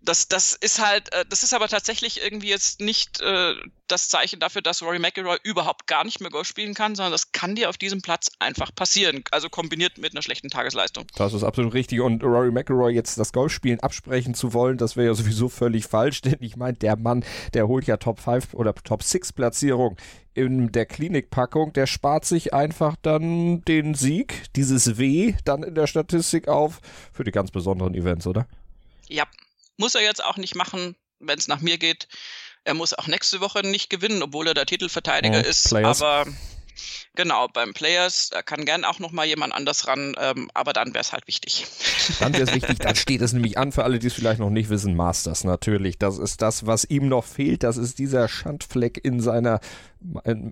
[0.06, 3.56] das, das ist halt, äh, das ist aber tatsächlich irgendwie jetzt nicht äh,
[3.88, 7.32] das Zeichen dafür, dass Rory McIlroy überhaupt gar nicht mehr Golf spielen kann, sondern das
[7.32, 9.24] kann dir auf diesem Platz einfach passieren.
[9.32, 11.06] Also kombiniert mit einer schlechten Tagesleistung.
[11.16, 12.02] Das ist absolut richtig.
[12.02, 16.22] Und Rory McIlroy jetzt das Golfspielen absprechen zu wollen, das wäre ja sowieso völlig falsch,
[16.24, 19.98] denn ich meine, der Mann, der holt ja Top 5 oder Top 6 Platzierung
[20.34, 25.88] in der Klinikpackung, der spart sich einfach dann den Sieg, dieses W, dann in der
[25.88, 26.82] Statistik auf
[27.14, 28.46] für die ganz besonderen Events, oder?
[29.08, 29.24] Ja,
[29.78, 32.08] muss er jetzt auch nicht machen, wenn es nach mir geht.
[32.64, 35.70] Er muss auch nächste Woche nicht gewinnen, obwohl er der Titelverteidiger oh, ist.
[35.70, 36.02] Players.
[36.02, 36.26] Aber
[37.16, 41.02] Genau, beim Players da kann gern auch nochmal jemand anders ran, ähm, aber dann wäre
[41.02, 41.66] es halt wichtig.
[42.20, 44.50] Dann wäre es wichtig, dann steht es nämlich an, für alle, die es vielleicht noch
[44.50, 45.98] nicht wissen, Masters natürlich.
[45.98, 47.64] Das ist das, was ihm noch fehlt.
[47.64, 49.60] Das ist dieser Schandfleck in seiner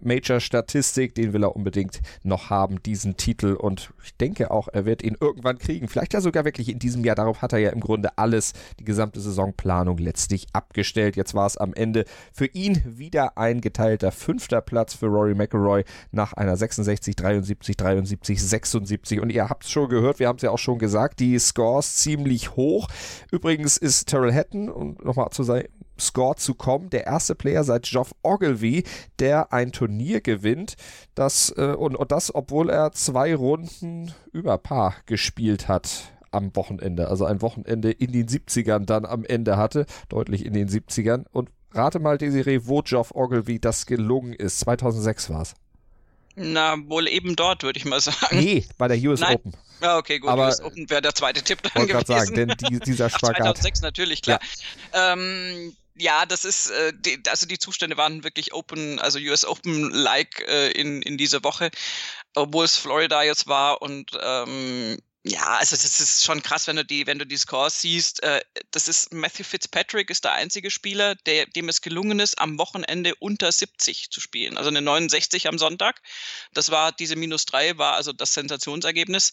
[0.01, 3.53] Major-Statistik, den will er unbedingt noch haben, diesen Titel.
[3.53, 5.87] Und ich denke auch, er wird ihn irgendwann kriegen.
[5.87, 7.15] Vielleicht ja sogar wirklich in diesem Jahr.
[7.15, 11.15] Darauf hat er ja im Grunde alles, die gesamte Saisonplanung letztlich abgestellt.
[11.15, 15.83] Jetzt war es am Ende für ihn wieder ein geteilter fünfter Platz für Rory McIlroy
[16.11, 19.19] nach einer 66, 73, 73, 76.
[19.19, 21.95] Und ihr habt es schon gehört, wir haben es ja auch schon gesagt, die Scores
[21.97, 22.87] ziemlich hoch.
[23.31, 25.65] Übrigens ist Terrell Hatton, um nochmal zu sein,
[26.03, 28.83] Score zu kommen, der erste Player seit Geoff Ogilvy,
[29.19, 30.75] der ein Turnier gewinnt,
[31.15, 37.07] das, äh, und, und das, obwohl er zwei Runden über Paar gespielt hat am Wochenende,
[37.07, 41.25] also ein Wochenende in den 70ern dann am Ende hatte, deutlich in den 70ern.
[41.31, 44.59] Und rate mal, Desiree, wo Geoff Ogilvy das gelungen ist.
[44.61, 45.53] 2006 war es.
[46.35, 48.39] Na, wohl eben dort, würde ich mal sagen.
[48.39, 49.35] Nee, bei der US Nein.
[49.35, 49.53] Open.
[49.81, 50.29] Ja, okay, gut.
[50.29, 52.05] Aber US Open wäre der zweite Tipp dann gewesen.
[52.05, 53.41] sagen, denn die, dieser Spagat.
[53.41, 54.39] Ach, 2006 natürlich, klar.
[54.93, 55.13] Ja.
[55.13, 60.41] Ähm, ja, das ist, äh, die, also die Zustände waren wirklich Open, also US Open-like
[60.47, 61.71] äh, in, in dieser Woche,
[62.35, 66.83] obwohl es Florida jetzt war und ähm, ja, also das ist schon krass, wenn du
[66.83, 68.21] die, wenn du die Scores siehst.
[68.23, 72.59] Äh, das ist Matthew Fitzpatrick ist der einzige Spieler, der, dem es gelungen ist, am
[72.59, 74.57] Wochenende unter 70 zu spielen.
[74.57, 76.01] Also eine 69 am Sonntag.
[76.53, 79.31] Das war diese minus drei war also das Sensationsergebnis.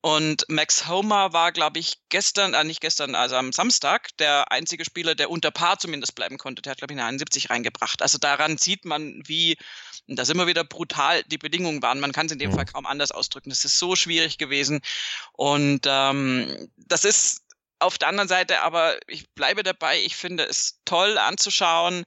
[0.00, 4.84] Und Max Homer war, glaube ich, gestern, äh, nicht gestern, also am Samstag, der einzige
[4.84, 6.62] Spieler, der unter Paar zumindest bleiben konnte.
[6.62, 8.00] Der hat, glaube ich, eine 71 reingebracht.
[8.00, 9.56] Also daran sieht man, wie,
[10.06, 11.98] und das immer wieder brutal die Bedingungen waren.
[11.98, 12.54] Man kann es in dem mhm.
[12.54, 13.50] Fall kaum anders ausdrücken.
[13.50, 14.80] Das ist so schwierig gewesen.
[15.32, 17.42] Und ähm, das ist
[17.80, 22.04] auf der anderen Seite, aber ich bleibe dabei, ich finde es toll anzuschauen,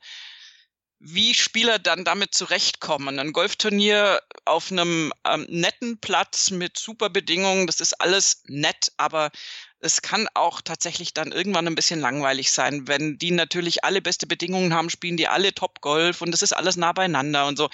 [1.03, 3.19] wie Spieler dann damit zurechtkommen.
[3.19, 9.31] Ein Golfturnier auf einem ähm, netten Platz mit super Bedingungen, das ist alles nett, aber
[9.81, 14.27] es kann auch tatsächlich dann irgendwann ein bisschen langweilig sein, wenn die natürlich alle beste
[14.27, 17.69] Bedingungen haben, spielen die alle Top-Golf und das ist alles nah beieinander und so.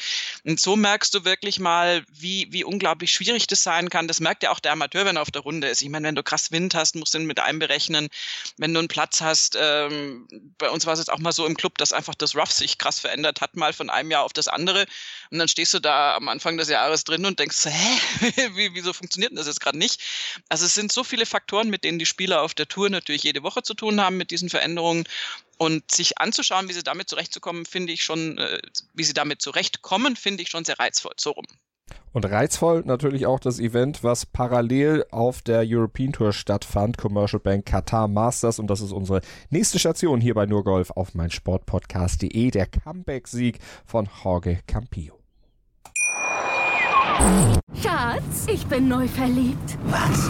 [0.46, 4.08] Und so merkst du wirklich mal, wie, wie unglaublich schwierig das sein kann.
[4.08, 5.82] Das merkt ja auch der Amateur, wenn er auf der Runde ist.
[5.82, 8.08] Ich meine, wenn du krass Wind hast, musst du ihn mit einberechnen.
[8.58, 11.58] Wenn du einen Platz hast, ähm, bei uns war es jetzt auch mal so im
[11.58, 14.48] Club, dass einfach das Rough sich krass verändert hat, mal von einem Jahr auf das
[14.48, 14.86] andere.
[15.30, 18.94] Und dann stehst du da am Anfang des Jahres drin und denkst, hä, wie, wieso
[18.94, 20.02] funktioniert denn das jetzt gerade nicht?
[20.48, 23.24] Also es sind so viele Faktoren, mit denen denen die Spieler auf der Tour natürlich
[23.24, 25.06] jede Woche zu tun haben mit diesen Veränderungen.
[25.58, 28.60] Und sich anzuschauen, wie sie damit zurechtzukommen, finde ich schon, äh,
[28.94, 31.14] wie sie damit zurechtkommen, finde ich schon sehr reizvoll.
[31.18, 31.46] So rum.
[32.14, 37.66] Und reizvoll natürlich auch das Event, was parallel auf der European Tour stattfand, Commercial Bank
[37.66, 38.60] Qatar Masters.
[38.60, 44.60] Und das ist unsere nächste Station hier bei Nurgolf auf meinsportpodcast.de, der Comeback-Sieg von Jorge
[44.68, 45.18] Campillo.
[47.82, 49.78] Schatz, ich bin neu verliebt.
[49.86, 50.30] Was?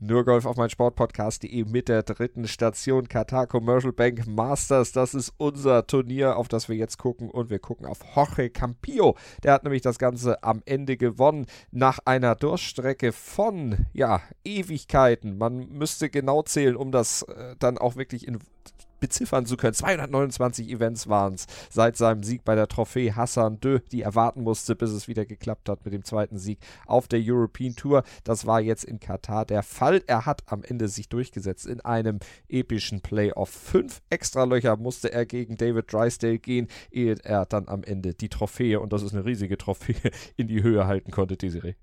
[0.00, 4.92] Nur Golf auf mein Sportpodcast.de mit der dritten Station Qatar Commercial Bank Masters.
[4.92, 7.30] Das ist unser Turnier, auf das wir jetzt gucken.
[7.30, 9.16] Und wir gucken auf Jorge Campillo.
[9.42, 15.36] Der hat nämlich das Ganze am Ende gewonnen nach einer Durchstrecke von, ja, Ewigkeiten.
[15.36, 18.38] Man müsste genau zählen, um das äh, dann auch wirklich in
[19.02, 19.74] beziffern zu können.
[19.74, 24.76] 229 Events waren es seit seinem Sieg bei der Trophäe Hassan Dö, die erwarten musste,
[24.76, 28.04] bis es wieder geklappt hat mit dem zweiten Sieg auf der European Tour.
[28.24, 30.02] Das war jetzt in Katar der Fall.
[30.06, 33.50] Er hat am Ende sich durchgesetzt in einem epischen Playoff.
[33.50, 38.78] Fünf Extralöcher musste er gegen David Drysdale gehen, ehe er dann am Ende die Trophäe,
[38.78, 39.96] und das ist eine riesige Trophäe,
[40.36, 41.74] in die Höhe halten konnte, Desiree.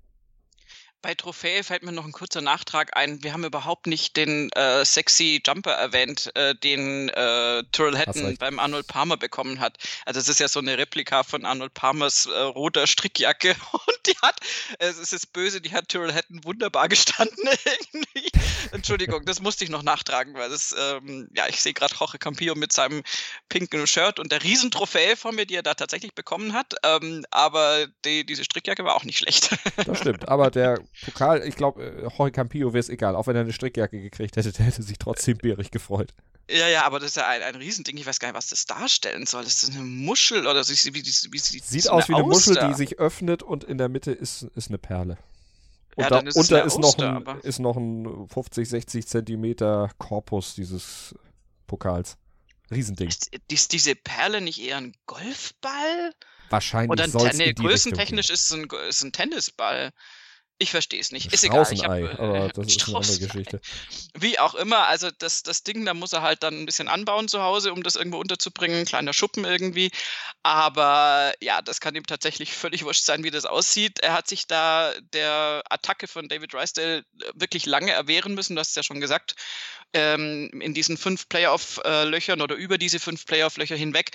[1.02, 3.22] Bei Trophäe fällt mir noch ein kurzer Nachtrag ein.
[3.22, 8.58] Wir haben überhaupt nicht den äh, sexy Jumper erwähnt, äh, den äh, Tyrrell Hatton beim
[8.58, 9.78] Arnold Palmer bekommen hat.
[10.04, 14.16] Also es ist ja so eine Replika von Arnold Palmers äh, roter Strickjacke und die
[14.20, 14.40] hat,
[14.78, 17.36] es ist böse, die hat Tyrrell Hatton wunderbar gestanden
[17.92, 18.30] irgendwie.
[18.72, 22.54] Entschuldigung, das musste ich noch nachtragen, weil das, ähm, ja, ich sehe gerade Jorge Campillo
[22.54, 23.02] mit seinem
[23.48, 26.74] pinken Shirt und der Riesentrophäe von mir, die er da tatsächlich bekommen hat.
[26.84, 29.50] Ähm, aber die, diese Strickjacke war auch nicht schlecht.
[29.86, 33.16] Das stimmt, aber der Pokal, ich glaube, äh, Jorge Campillo wäre es egal.
[33.16, 36.12] Auch wenn er eine Strickjacke gekriegt hätte, der hätte sich trotzdem bärig gefreut.
[36.50, 37.96] Ja, ja, aber das ist ja ein, ein Riesending.
[37.96, 39.44] Ich weiß gar nicht, was das darstellen soll.
[39.44, 42.24] Das ist eine Muschel oder so, wie, wie, wie, sieht Sieht aus wie eine.
[42.24, 45.16] Muschel, die sich öffnet und in der Mitte ist, ist eine Perle.
[46.00, 50.54] Und ja, da, ist unter ist, noch ein, ist noch ein 50, 60 Zentimeter Korpus
[50.54, 51.14] dieses
[51.66, 52.16] Pokals.
[52.70, 53.08] Riesending.
[53.08, 56.12] Ist, ist diese Perle nicht eher ein Golfball?
[56.48, 56.90] Wahrscheinlich.
[56.90, 59.90] Oder ein, nee, größentechnisch ist es ein, ist ein Tennisball.
[60.62, 61.32] Ich verstehe es nicht.
[61.32, 61.66] Ist egal.
[61.72, 63.60] Ich hab, aber das ist eine andere Geschichte.
[64.12, 67.28] Wie auch immer, also das, das Ding, da muss er halt dann ein bisschen anbauen
[67.28, 68.84] zu Hause, um das irgendwo unterzubringen.
[68.84, 69.90] Kleiner Schuppen irgendwie.
[70.42, 74.00] Aber ja, das kann ihm tatsächlich völlig wurscht sein, wie das aussieht.
[74.00, 78.70] Er hat sich da der Attacke von David Rysdale wirklich lange erwehren müssen, du hast
[78.70, 79.36] es ja schon gesagt.
[79.94, 84.10] Ähm, in diesen fünf Playoff-Löchern oder über diese fünf Playoff-Löcher hinweg.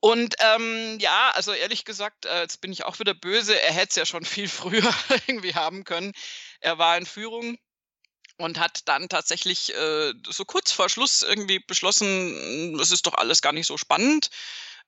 [0.00, 3.60] Und ähm, ja, also ehrlich gesagt, äh, jetzt bin ich auch wieder böse.
[3.60, 4.94] Er hätte es ja schon viel früher
[5.26, 6.12] irgendwie haben können.
[6.60, 7.58] Er war in Führung
[8.38, 13.42] und hat dann tatsächlich äh, so kurz vor Schluss irgendwie beschlossen, das ist doch alles
[13.42, 14.30] gar nicht so spannend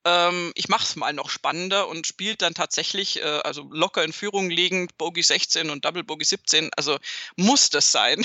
[0.04, 4.12] ähm, ich mache es mal noch spannender und spielt dann tatsächlich, äh, also locker in
[4.12, 6.70] Führung liegend, Bogey 16 und Double Bogey 17.
[6.76, 6.98] Also
[7.36, 8.24] muss das sein,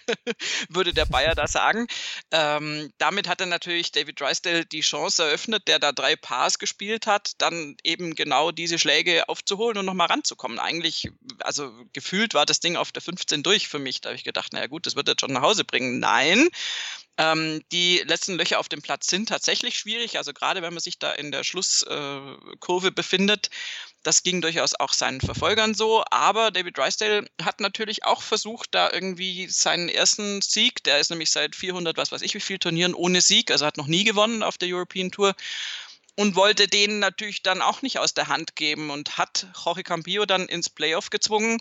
[0.68, 1.86] würde der Bayer da sagen.
[2.32, 7.06] Ähm, damit hat er natürlich David Drysdale die Chance eröffnet, der da drei Pars gespielt
[7.06, 10.58] hat, dann eben genau diese Schläge aufzuholen und nochmal ranzukommen.
[10.58, 14.00] Eigentlich, also gefühlt war das Ding auf der 15 durch für mich.
[14.00, 16.00] Da habe ich gedacht, naja gut, das wird er schon nach Hause bringen.
[16.00, 16.48] Nein,
[17.18, 20.98] ähm, die letzten Löcher auf dem Platz sind tatsächlich schwierig, also gerade wenn man sich
[20.98, 23.50] da in der Schlusskurve äh, befindet.
[24.02, 28.90] Das ging durchaus auch seinen Verfolgern so, aber David Drysdale hat natürlich auch versucht, da
[28.92, 32.94] irgendwie seinen ersten Sieg, der ist nämlich seit 400, was weiß ich, wie viel Turnieren
[32.94, 35.34] ohne Sieg, also hat noch nie gewonnen auf der European Tour
[36.16, 40.24] und wollte den natürlich dann auch nicht aus der Hand geben und hat Jorge Campillo
[40.26, 41.58] dann ins Playoff gezwungen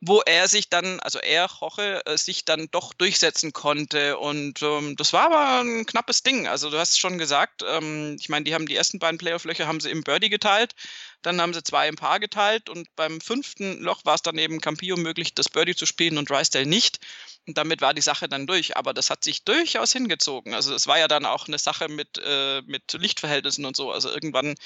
[0.00, 4.18] wo er sich dann, also er, Roche, äh, sich dann doch durchsetzen konnte.
[4.18, 6.46] Und ähm, das war aber ein knappes Ding.
[6.46, 9.80] Also du hast schon gesagt, ähm, ich meine, die haben die ersten beiden Playoff-Löcher haben
[9.80, 10.74] sie im Birdie geteilt,
[11.22, 14.60] dann haben sie zwei im Paar geteilt und beim fünften Loch war es dann eben
[14.60, 17.00] Campillo möglich, das Birdie zu spielen und Drysdale nicht.
[17.46, 18.76] Und damit war die Sache dann durch.
[18.76, 20.54] Aber das hat sich durchaus hingezogen.
[20.54, 23.92] Also es war ja dann auch eine Sache mit, äh, mit Lichtverhältnissen und so.
[23.92, 24.56] Also irgendwann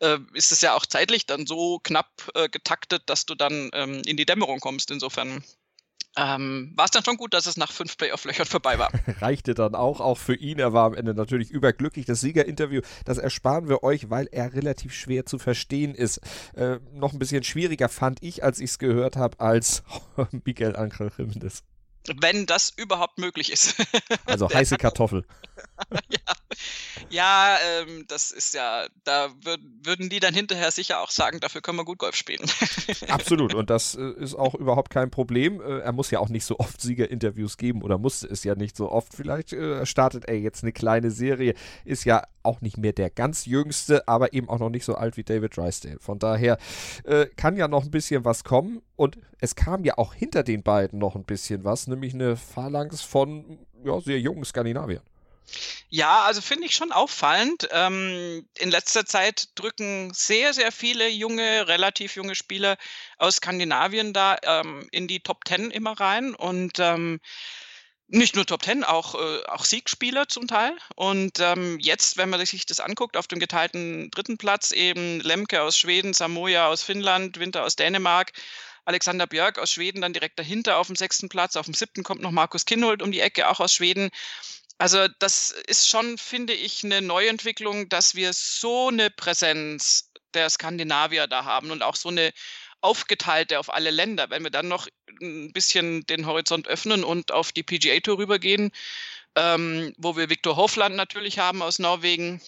[0.00, 4.02] äh, ist es ja auch zeitlich dann so knapp äh, getaktet, dass du dann ähm,
[4.06, 4.90] in die Dämmerung kommst.
[4.90, 5.44] Insofern
[6.16, 8.90] ähm, war es dann schon gut, dass es nach fünf Playoff-Löchern vorbei war.
[9.20, 10.58] Reichte dann auch, auch für ihn.
[10.58, 12.06] Er war am Ende natürlich überglücklich.
[12.06, 16.20] Das Siegerinterview, das ersparen wir euch, weil er relativ schwer zu verstehen ist.
[16.54, 19.82] Äh, noch ein bisschen schwieriger fand ich, als ich es gehört habe, als
[20.44, 21.62] Miguel Angel Jimenez.
[22.20, 23.74] Wenn das überhaupt möglich ist.
[24.26, 25.24] Also heiße Kartoffel.
[26.10, 26.18] ja,
[27.10, 31.60] ja ähm, das ist ja, da würd, würden die dann hinterher sicher auch sagen, dafür
[31.60, 32.40] können wir gut Golf spielen.
[33.08, 35.60] Absolut, und das äh, ist auch überhaupt kein Problem.
[35.60, 38.76] Äh, er muss ja auch nicht so oft Siegerinterviews geben oder muss es ja nicht
[38.76, 39.14] so oft.
[39.14, 43.46] Vielleicht äh, startet er jetzt eine kleine Serie, ist ja auch nicht mehr der ganz
[43.46, 45.98] jüngste, aber eben auch noch nicht so alt wie David Drysdale.
[46.00, 46.58] Von daher
[47.04, 50.62] äh, kann ja noch ein bisschen was kommen und es kam ja auch hinter den
[50.62, 55.02] beiden noch ein bisschen was, nämlich eine Phalanx von ja, sehr jungen Skandinaviern.
[55.90, 57.68] Ja, also finde ich schon auffallend.
[57.70, 62.76] Ähm, in letzter Zeit drücken sehr, sehr viele junge, relativ junge Spieler
[63.18, 67.20] aus Skandinavien da ähm, in die Top Ten immer rein und ähm,
[68.08, 70.76] nicht nur Top Ten, auch, äh, auch Siegspieler zum Teil.
[70.96, 75.62] Und ähm, jetzt, wenn man sich das anguckt, auf dem geteilten dritten Platz eben Lemke
[75.62, 78.32] aus Schweden, Samoja aus Finnland, Winter aus Dänemark,
[78.84, 81.56] Alexander Björk aus Schweden dann direkt dahinter auf dem sechsten Platz.
[81.56, 84.10] Auf dem siebten kommt noch Markus Kinhold um die Ecke, auch aus Schweden.
[84.78, 91.26] Also das ist schon, finde ich, eine Neuentwicklung, dass wir so eine Präsenz der Skandinavier
[91.26, 92.32] da haben und auch so eine
[92.80, 94.28] aufgeteilte auf alle Länder.
[94.30, 94.88] Wenn wir dann noch
[95.20, 98.72] ein bisschen den Horizont öffnen und auf die PGA Tour rübergehen,
[99.36, 102.42] ähm, wo wir Viktor Hofland natürlich haben aus Norwegen,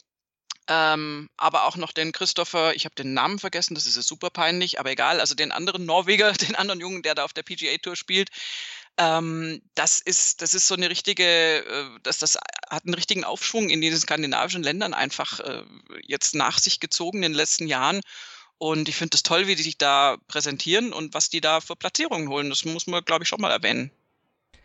[0.69, 4.31] ähm, aber auch noch den Christopher, ich habe den Namen vergessen, das ist ja super
[4.31, 7.77] peinlich, aber egal, also den anderen Norweger, den anderen Jungen, der da auf der PGA
[7.79, 8.31] Tour spielt,
[8.99, 12.39] ähm, das ist, das ist so eine richtige, äh, das, das
[12.71, 15.63] hat einen richtigen Aufschwung in diesen skandinavischen Ländern einfach äh,
[16.03, 18.01] jetzt nach sich gezogen in den letzten Jahren.
[18.59, 21.77] Und ich finde es toll, wie die sich da präsentieren und was die da für
[21.77, 22.49] Platzierungen holen.
[22.49, 23.91] Das muss man, glaube ich, schon mal erwähnen.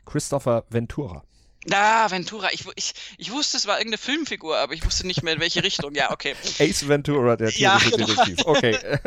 [0.06, 1.26] Christopher Ventura.
[1.70, 2.50] Ah, Ventura.
[2.52, 5.64] Ich, ich, ich wusste, es war irgendeine Filmfigur, aber ich wusste nicht mehr, in welche
[5.64, 5.94] Richtung.
[5.94, 6.36] Ja, okay.
[6.60, 8.08] Ace Ventura, der Ja, tierische genau.
[8.08, 8.46] Detektiv.
[8.46, 8.78] Okay.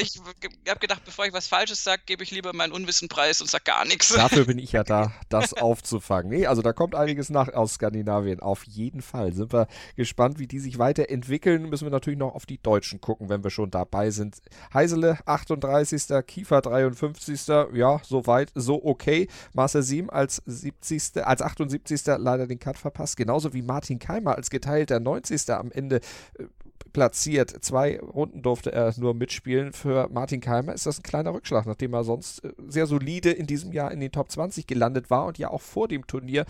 [0.00, 0.20] Ich
[0.68, 3.64] habe gedacht, bevor ich was Falsches sage, gebe ich lieber meinen Unwissen preis und sag
[3.64, 4.08] gar nichts.
[4.08, 6.30] Dafür bin ich ja da, das aufzufangen.
[6.30, 8.40] Nee, also da kommt einiges nach aus Skandinavien.
[8.40, 9.32] Auf jeden Fall.
[9.32, 11.68] Sind wir gespannt, wie die sich weiterentwickeln.
[11.68, 14.38] Müssen wir natürlich noch auf die Deutschen gucken, wenn wir schon dabei sind.
[14.74, 16.26] Heisele 38.
[16.26, 17.46] Kiefer 53.
[17.72, 19.28] Ja, soweit, so okay.
[19.52, 21.24] Marcel Siem als 70.
[21.24, 22.02] als 78.
[22.18, 23.16] leider den Cut verpasst.
[23.16, 25.50] Genauso wie Martin Keimer als geteilter 90.
[25.50, 26.00] am Ende
[26.38, 26.44] äh,
[26.92, 27.64] platziert.
[27.64, 29.72] Zwei Runden durfte er nur mitspielen.
[29.72, 33.46] Für Martin Keimer ist das ein kleiner Rückschlag, nachdem er sonst äh, sehr solide in
[33.46, 36.46] diesem Jahr in den Top 20 gelandet war und ja auch vor dem Turnier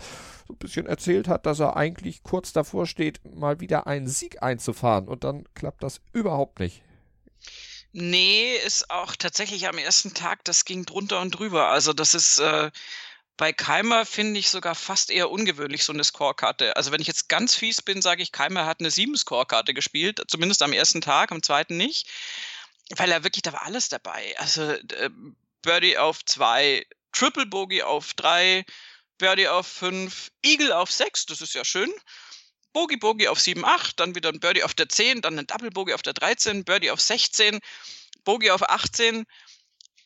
[0.47, 4.41] so ein bisschen erzählt hat, dass er eigentlich kurz davor steht, mal wieder einen Sieg
[4.43, 5.07] einzufahren.
[5.07, 6.83] Und dann klappt das überhaupt nicht.
[7.93, 11.67] Nee, ist auch tatsächlich am ersten Tag, das ging drunter und drüber.
[11.67, 12.71] Also das ist äh,
[13.41, 16.75] bei Keimer finde ich sogar fast eher ungewöhnlich, so eine Scorekarte.
[16.75, 20.61] Also wenn ich jetzt ganz fies bin, sage ich, Keimer hat eine 7-Scorekarte gespielt, zumindest
[20.61, 22.07] am ersten Tag, am zweiten nicht.
[22.97, 24.35] Weil er wirklich, da war alles dabei.
[24.37, 25.09] Also äh,
[25.63, 28.63] Birdie auf 2, Triple Bogey auf 3,
[29.17, 31.91] Birdie auf 5, Eagle auf 6, das ist ja schön.
[32.73, 35.71] Bogey Bogey auf 7, 8, dann wieder ein Birdie auf der 10, dann ein Double
[35.71, 37.59] Bogey auf der 13, Birdie auf 16,
[38.23, 39.25] Bogey auf 18.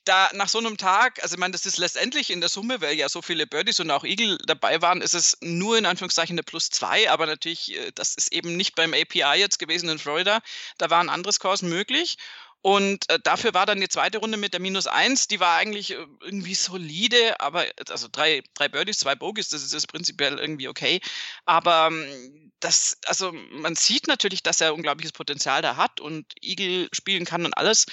[0.05, 2.95] Da nach so einem Tag, also ich meine, das ist letztendlich in der Summe, weil
[2.95, 6.43] ja so viele Birdies und auch Eagle dabei waren, ist es nur in Anführungszeichen eine
[6.43, 10.41] Plus 2, aber natürlich, äh, das ist eben nicht beim API jetzt gewesen in Florida.
[10.77, 12.17] Da waren andere Scores möglich.
[12.65, 15.91] Und äh, dafür war dann die zweite Runde mit der Minus 1, die war eigentlich
[15.91, 20.67] äh, irgendwie solide, aber also drei, drei Birdies, zwei Bogies, das ist, ist prinzipiell irgendwie
[20.67, 20.99] okay.
[21.45, 26.89] Aber ähm, das, also man sieht natürlich, dass er unglaubliches Potenzial da hat und Eagle
[26.91, 27.85] spielen kann und alles.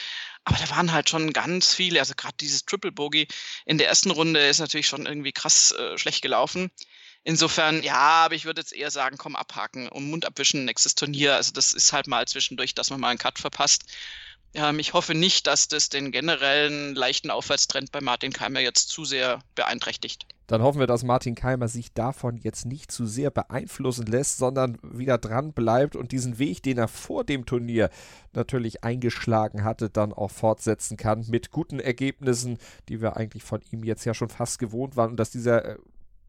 [0.45, 3.29] Aber da waren halt schon ganz viele, also gerade dieses Triple Bogey
[3.65, 6.71] in der ersten Runde ist natürlich schon irgendwie krass äh, schlecht gelaufen.
[7.25, 11.37] Insofern, ja, aber ich würde jetzt eher sagen, komm, abhaken und Mund abwischen, nächstes Turnier.
[11.37, 13.85] Also das ist halt mal zwischendurch, dass man mal einen Cut verpasst.
[14.55, 19.05] Ähm, ich hoffe nicht, dass das den generellen leichten Aufwärtstrend bei Martin Keimer jetzt zu
[19.05, 20.27] sehr beeinträchtigt.
[20.53, 24.77] Dann hoffen wir, dass Martin Keimer sich davon jetzt nicht zu sehr beeinflussen lässt, sondern
[24.83, 27.89] wieder dran bleibt und diesen Weg, den er vor dem Turnier
[28.35, 32.59] natürlich eingeschlagen hatte, dann auch fortsetzen kann mit guten Ergebnissen,
[32.91, 35.13] die wir eigentlich von ihm jetzt ja schon fast gewohnt waren.
[35.13, 35.77] Und dass dieser äh,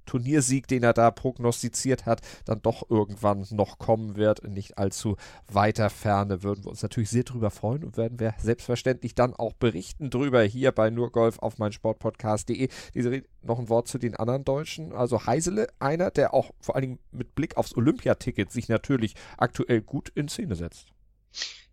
[0.06, 4.40] Turniersieg, den er da prognostiziert hat, dann doch irgendwann noch kommen wird.
[4.40, 8.34] In nicht allzu weiter Ferne würden wir uns natürlich sehr drüber freuen und werden wir
[8.40, 12.70] selbstverständlich dann auch berichten drüber hier bei nurgolf auf meinsportpodcast.de.
[12.94, 14.94] Diese noch ein Wort zu den anderen Deutschen.
[14.94, 19.82] Also Heisele, einer, der auch vor allen Dingen mit Blick aufs Olympiaticket sich natürlich aktuell
[19.82, 20.88] gut in Szene setzt.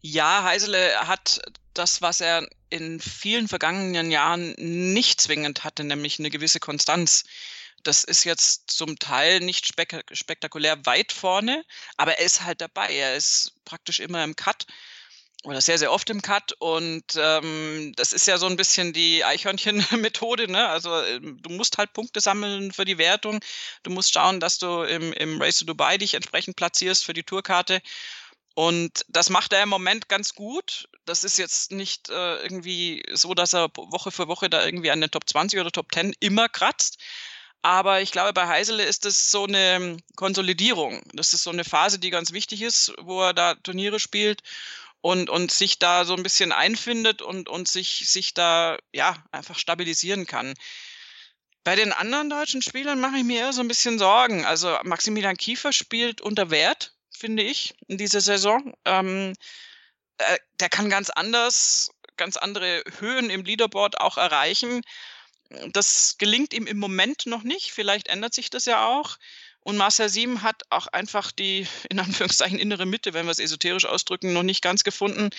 [0.00, 1.42] Ja, Heisele hat
[1.74, 7.24] das, was er in vielen vergangenen Jahren nicht zwingend hatte, nämlich eine gewisse Konstanz.
[7.82, 11.64] Das ist jetzt zum Teil nicht spek spektakulär weit vorne,
[11.96, 12.94] aber er ist halt dabei.
[12.94, 14.66] Er ist praktisch immer im Cut
[15.44, 16.52] oder sehr, sehr oft im Cut.
[16.58, 20.50] Und ähm, das ist ja so ein bisschen die Eichhörnchen-Methode.
[20.50, 20.68] Ne?
[20.68, 23.40] Also ähm, du musst halt Punkte sammeln für die Wertung.
[23.82, 27.22] Du musst schauen, dass du im, im Race to Dubai dich entsprechend platzierst für die
[27.22, 27.80] Tourkarte.
[28.54, 30.88] Und das macht er im Moment ganz gut.
[31.06, 35.00] Das ist jetzt nicht äh, irgendwie so, dass er Woche für Woche da irgendwie an
[35.00, 36.98] den Top 20 oder Top 10 immer kratzt.
[37.62, 41.02] Aber ich glaube, bei Heisele ist es so eine Konsolidierung.
[41.12, 44.42] Das ist so eine Phase, die ganz wichtig ist, wo er da Turniere spielt
[45.02, 49.58] und, und sich da so ein bisschen einfindet und, und sich, sich da ja einfach
[49.58, 50.54] stabilisieren kann.
[51.62, 54.46] Bei den anderen deutschen Spielern mache ich mir eher so ein bisschen Sorgen.
[54.46, 58.74] Also Maximilian Kiefer spielt unter Wert, finde ich, in dieser Saison.
[58.86, 59.34] Ähm,
[60.16, 64.80] äh, der kann ganz anders, ganz andere Höhen im Leaderboard auch erreichen.
[65.72, 67.72] Das gelingt ihm im Moment noch nicht.
[67.72, 69.18] Vielleicht ändert sich das ja auch.
[69.62, 73.84] Und Marcel Sieben hat auch einfach die, in Anführungszeichen, innere Mitte, wenn wir es esoterisch
[73.84, 75.30] ausdrücken, noch nicht ganz gefunden.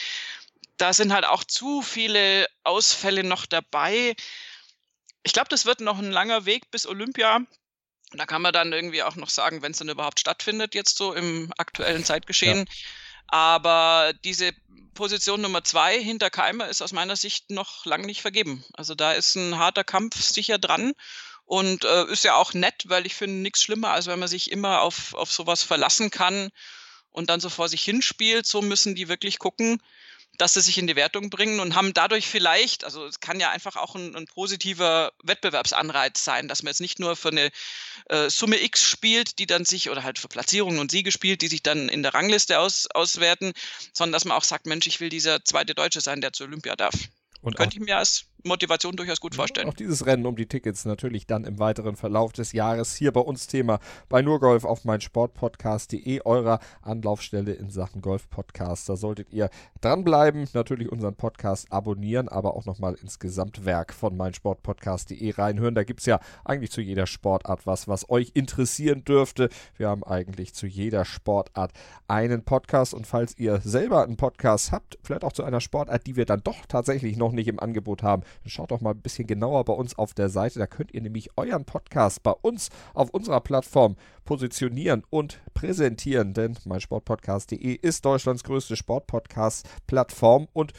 [0.78, 4.16] Da sind halt auch zu viele Ausfälle noch dabei.
[5.24, 7.42] Ich glaube, das wird noch ein langer Weg bis Olympia.
[8.14, 11.14] Da kann man dann irgendwie auch noch sagen, wenn es dann überhaupt stattfindet, jetzt so
[11.14, 12.66] im aktuellen Zeitgeschehen.
[12.68, 12.74] Ja.
[13.32, 14.52] Aber diese
[14.94, 18.64] Position Nummer zwei hinter Keimer ist aus meiner Sicht noch lang nicht vergeben.
[18.74, 20.94] Also da ist ein harter Kampf sicher dran
[21.46, 24.52] und äh, ist ja auch nett, weil ich finde nichts schlimmer, als wenn man sich
[24.52, 26.50] immer auf, auf sowas verlassen kann
[27.10, 28.46] und dann so vor sich hinspielt.
[28.46, 29.82] So müssen die wirklich gucken,
[30.42, 33.52] dass sie sich in die Wertung bringen und haben dadurch vielleicht, also es kann ja
[33.52, 37.52] einfach auch ein, ein positiver Wettbewerbsanreiz sein, dass man jetzt nicht nur für eine
[38.10, 41.48] äh, Summe X spielt, die dann sich, oder halt für Platzierungen und Siege spielt, die
[41.48, 43.54] sich dann in der Rangliste aus, auswerten,
[43.94, 46.76] sondern dass man auch sagt, Mensch, ich will dieser zweite Deutsche sein, der zur Olympia
[46.76, 46.96] darf.
[47.42, 49.70] Und Könnte ich mir als Motivation durchaus gut vorstellen.
[49.70, 53.22] Auch dieses Rennen um die Tickets natürlich dann im weiteren Verlauf des Jahres hier bei
[53.22, 53.80] uns Thema
[54.10, 58.90] bei Nurgolf auf mein Sportpodcast.de, eurer Anlaufstelle in Sachen Golf-Podcast.
[58.90, 59.50] Da solltet ihr
[59.82, 65.76] dranbleiben, natürlich unseren Podcast abonnieren, aber auch nochmal ins Gesamtwerk von mein Sportpodcast.de reinhören.
[65.76, 69.50] Da gibt es ja eigentlich zu jeder Sportart was, was euch interessieren dürfte.
[69.78, 71.72] Wir haben eigentlich zu jeder Sportart
[72.08, 76.16] einen Podcast und falls ihr selber einen Podcast habt, vielleicht auch zu einer Sportart, die
[76.16, 79.66] wir dann doch tatsächlich noch nicht im Angebot haben, Schaut doch mal ein bisschen genauer
[79.66, 80.60] bei uns auf der Seite.
[80.60, 86.34] Da könnt ihr nämlich euren Podcast bei uns auf unserer Plattform positionieren und präsentieren.
[86.34, 90.74] Denn meinsportpodcast.de ist Deutschlands größte Sportpodcast-Plattform und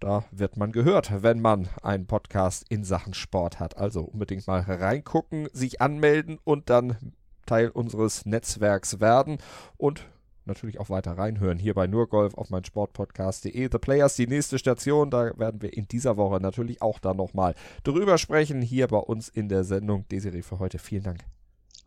[0.00, 3.78] da wird man gehört, wenn man einen Podcast in Sachen Sport hat.
[3.78, 7.14] Also unbedingt mal reingucken, sich anmelden und dann
[7.46, 9.38] Teil unseres Netzwerks werden.
[9.78, 10.06] Und
[10.46, 11.58] natürlich auch weiter reinhören.
[11.58, 13.68] Hier bei Nurgolf auf mein Sportpodcast.de.
[13.70, 15.10] The Players, die nächste Station.
[15.10, 18.62] Da werden wir in dieser Woche natürlich auch dann nochmal drüber sprechen.
[18.62, 20.06] Hier bei uns in der Sendung.
[20.10, 20.78] Desiree für heute.
[20.78, 21.20] Vielen Dank.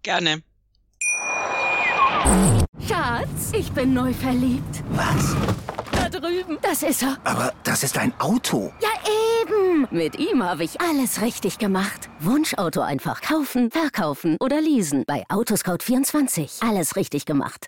[0.03, 0.41] Gerne.
[2.87, 4.83] Schatz, ich bin neu verliebt.
[4.91, 5.35] Was?
[5.91, 6.57] Da drüben.
[6.61, 7.17] Das ist er.
[7.23, 8.71] Aber das ist ein Auto.
[8.81, 8.89] Ja,
[9.41, 9.87] eben.
[9.91, 12.09] Mit ihm habe ich alles richtig gemacht.
[12.19, 15.03] Wunschauto einfach kaufen, verkaufen oder leasen.
[15.07, 16.67] Bei Autoscout24.
[16.67, 17.67] Alles richtig gemacht.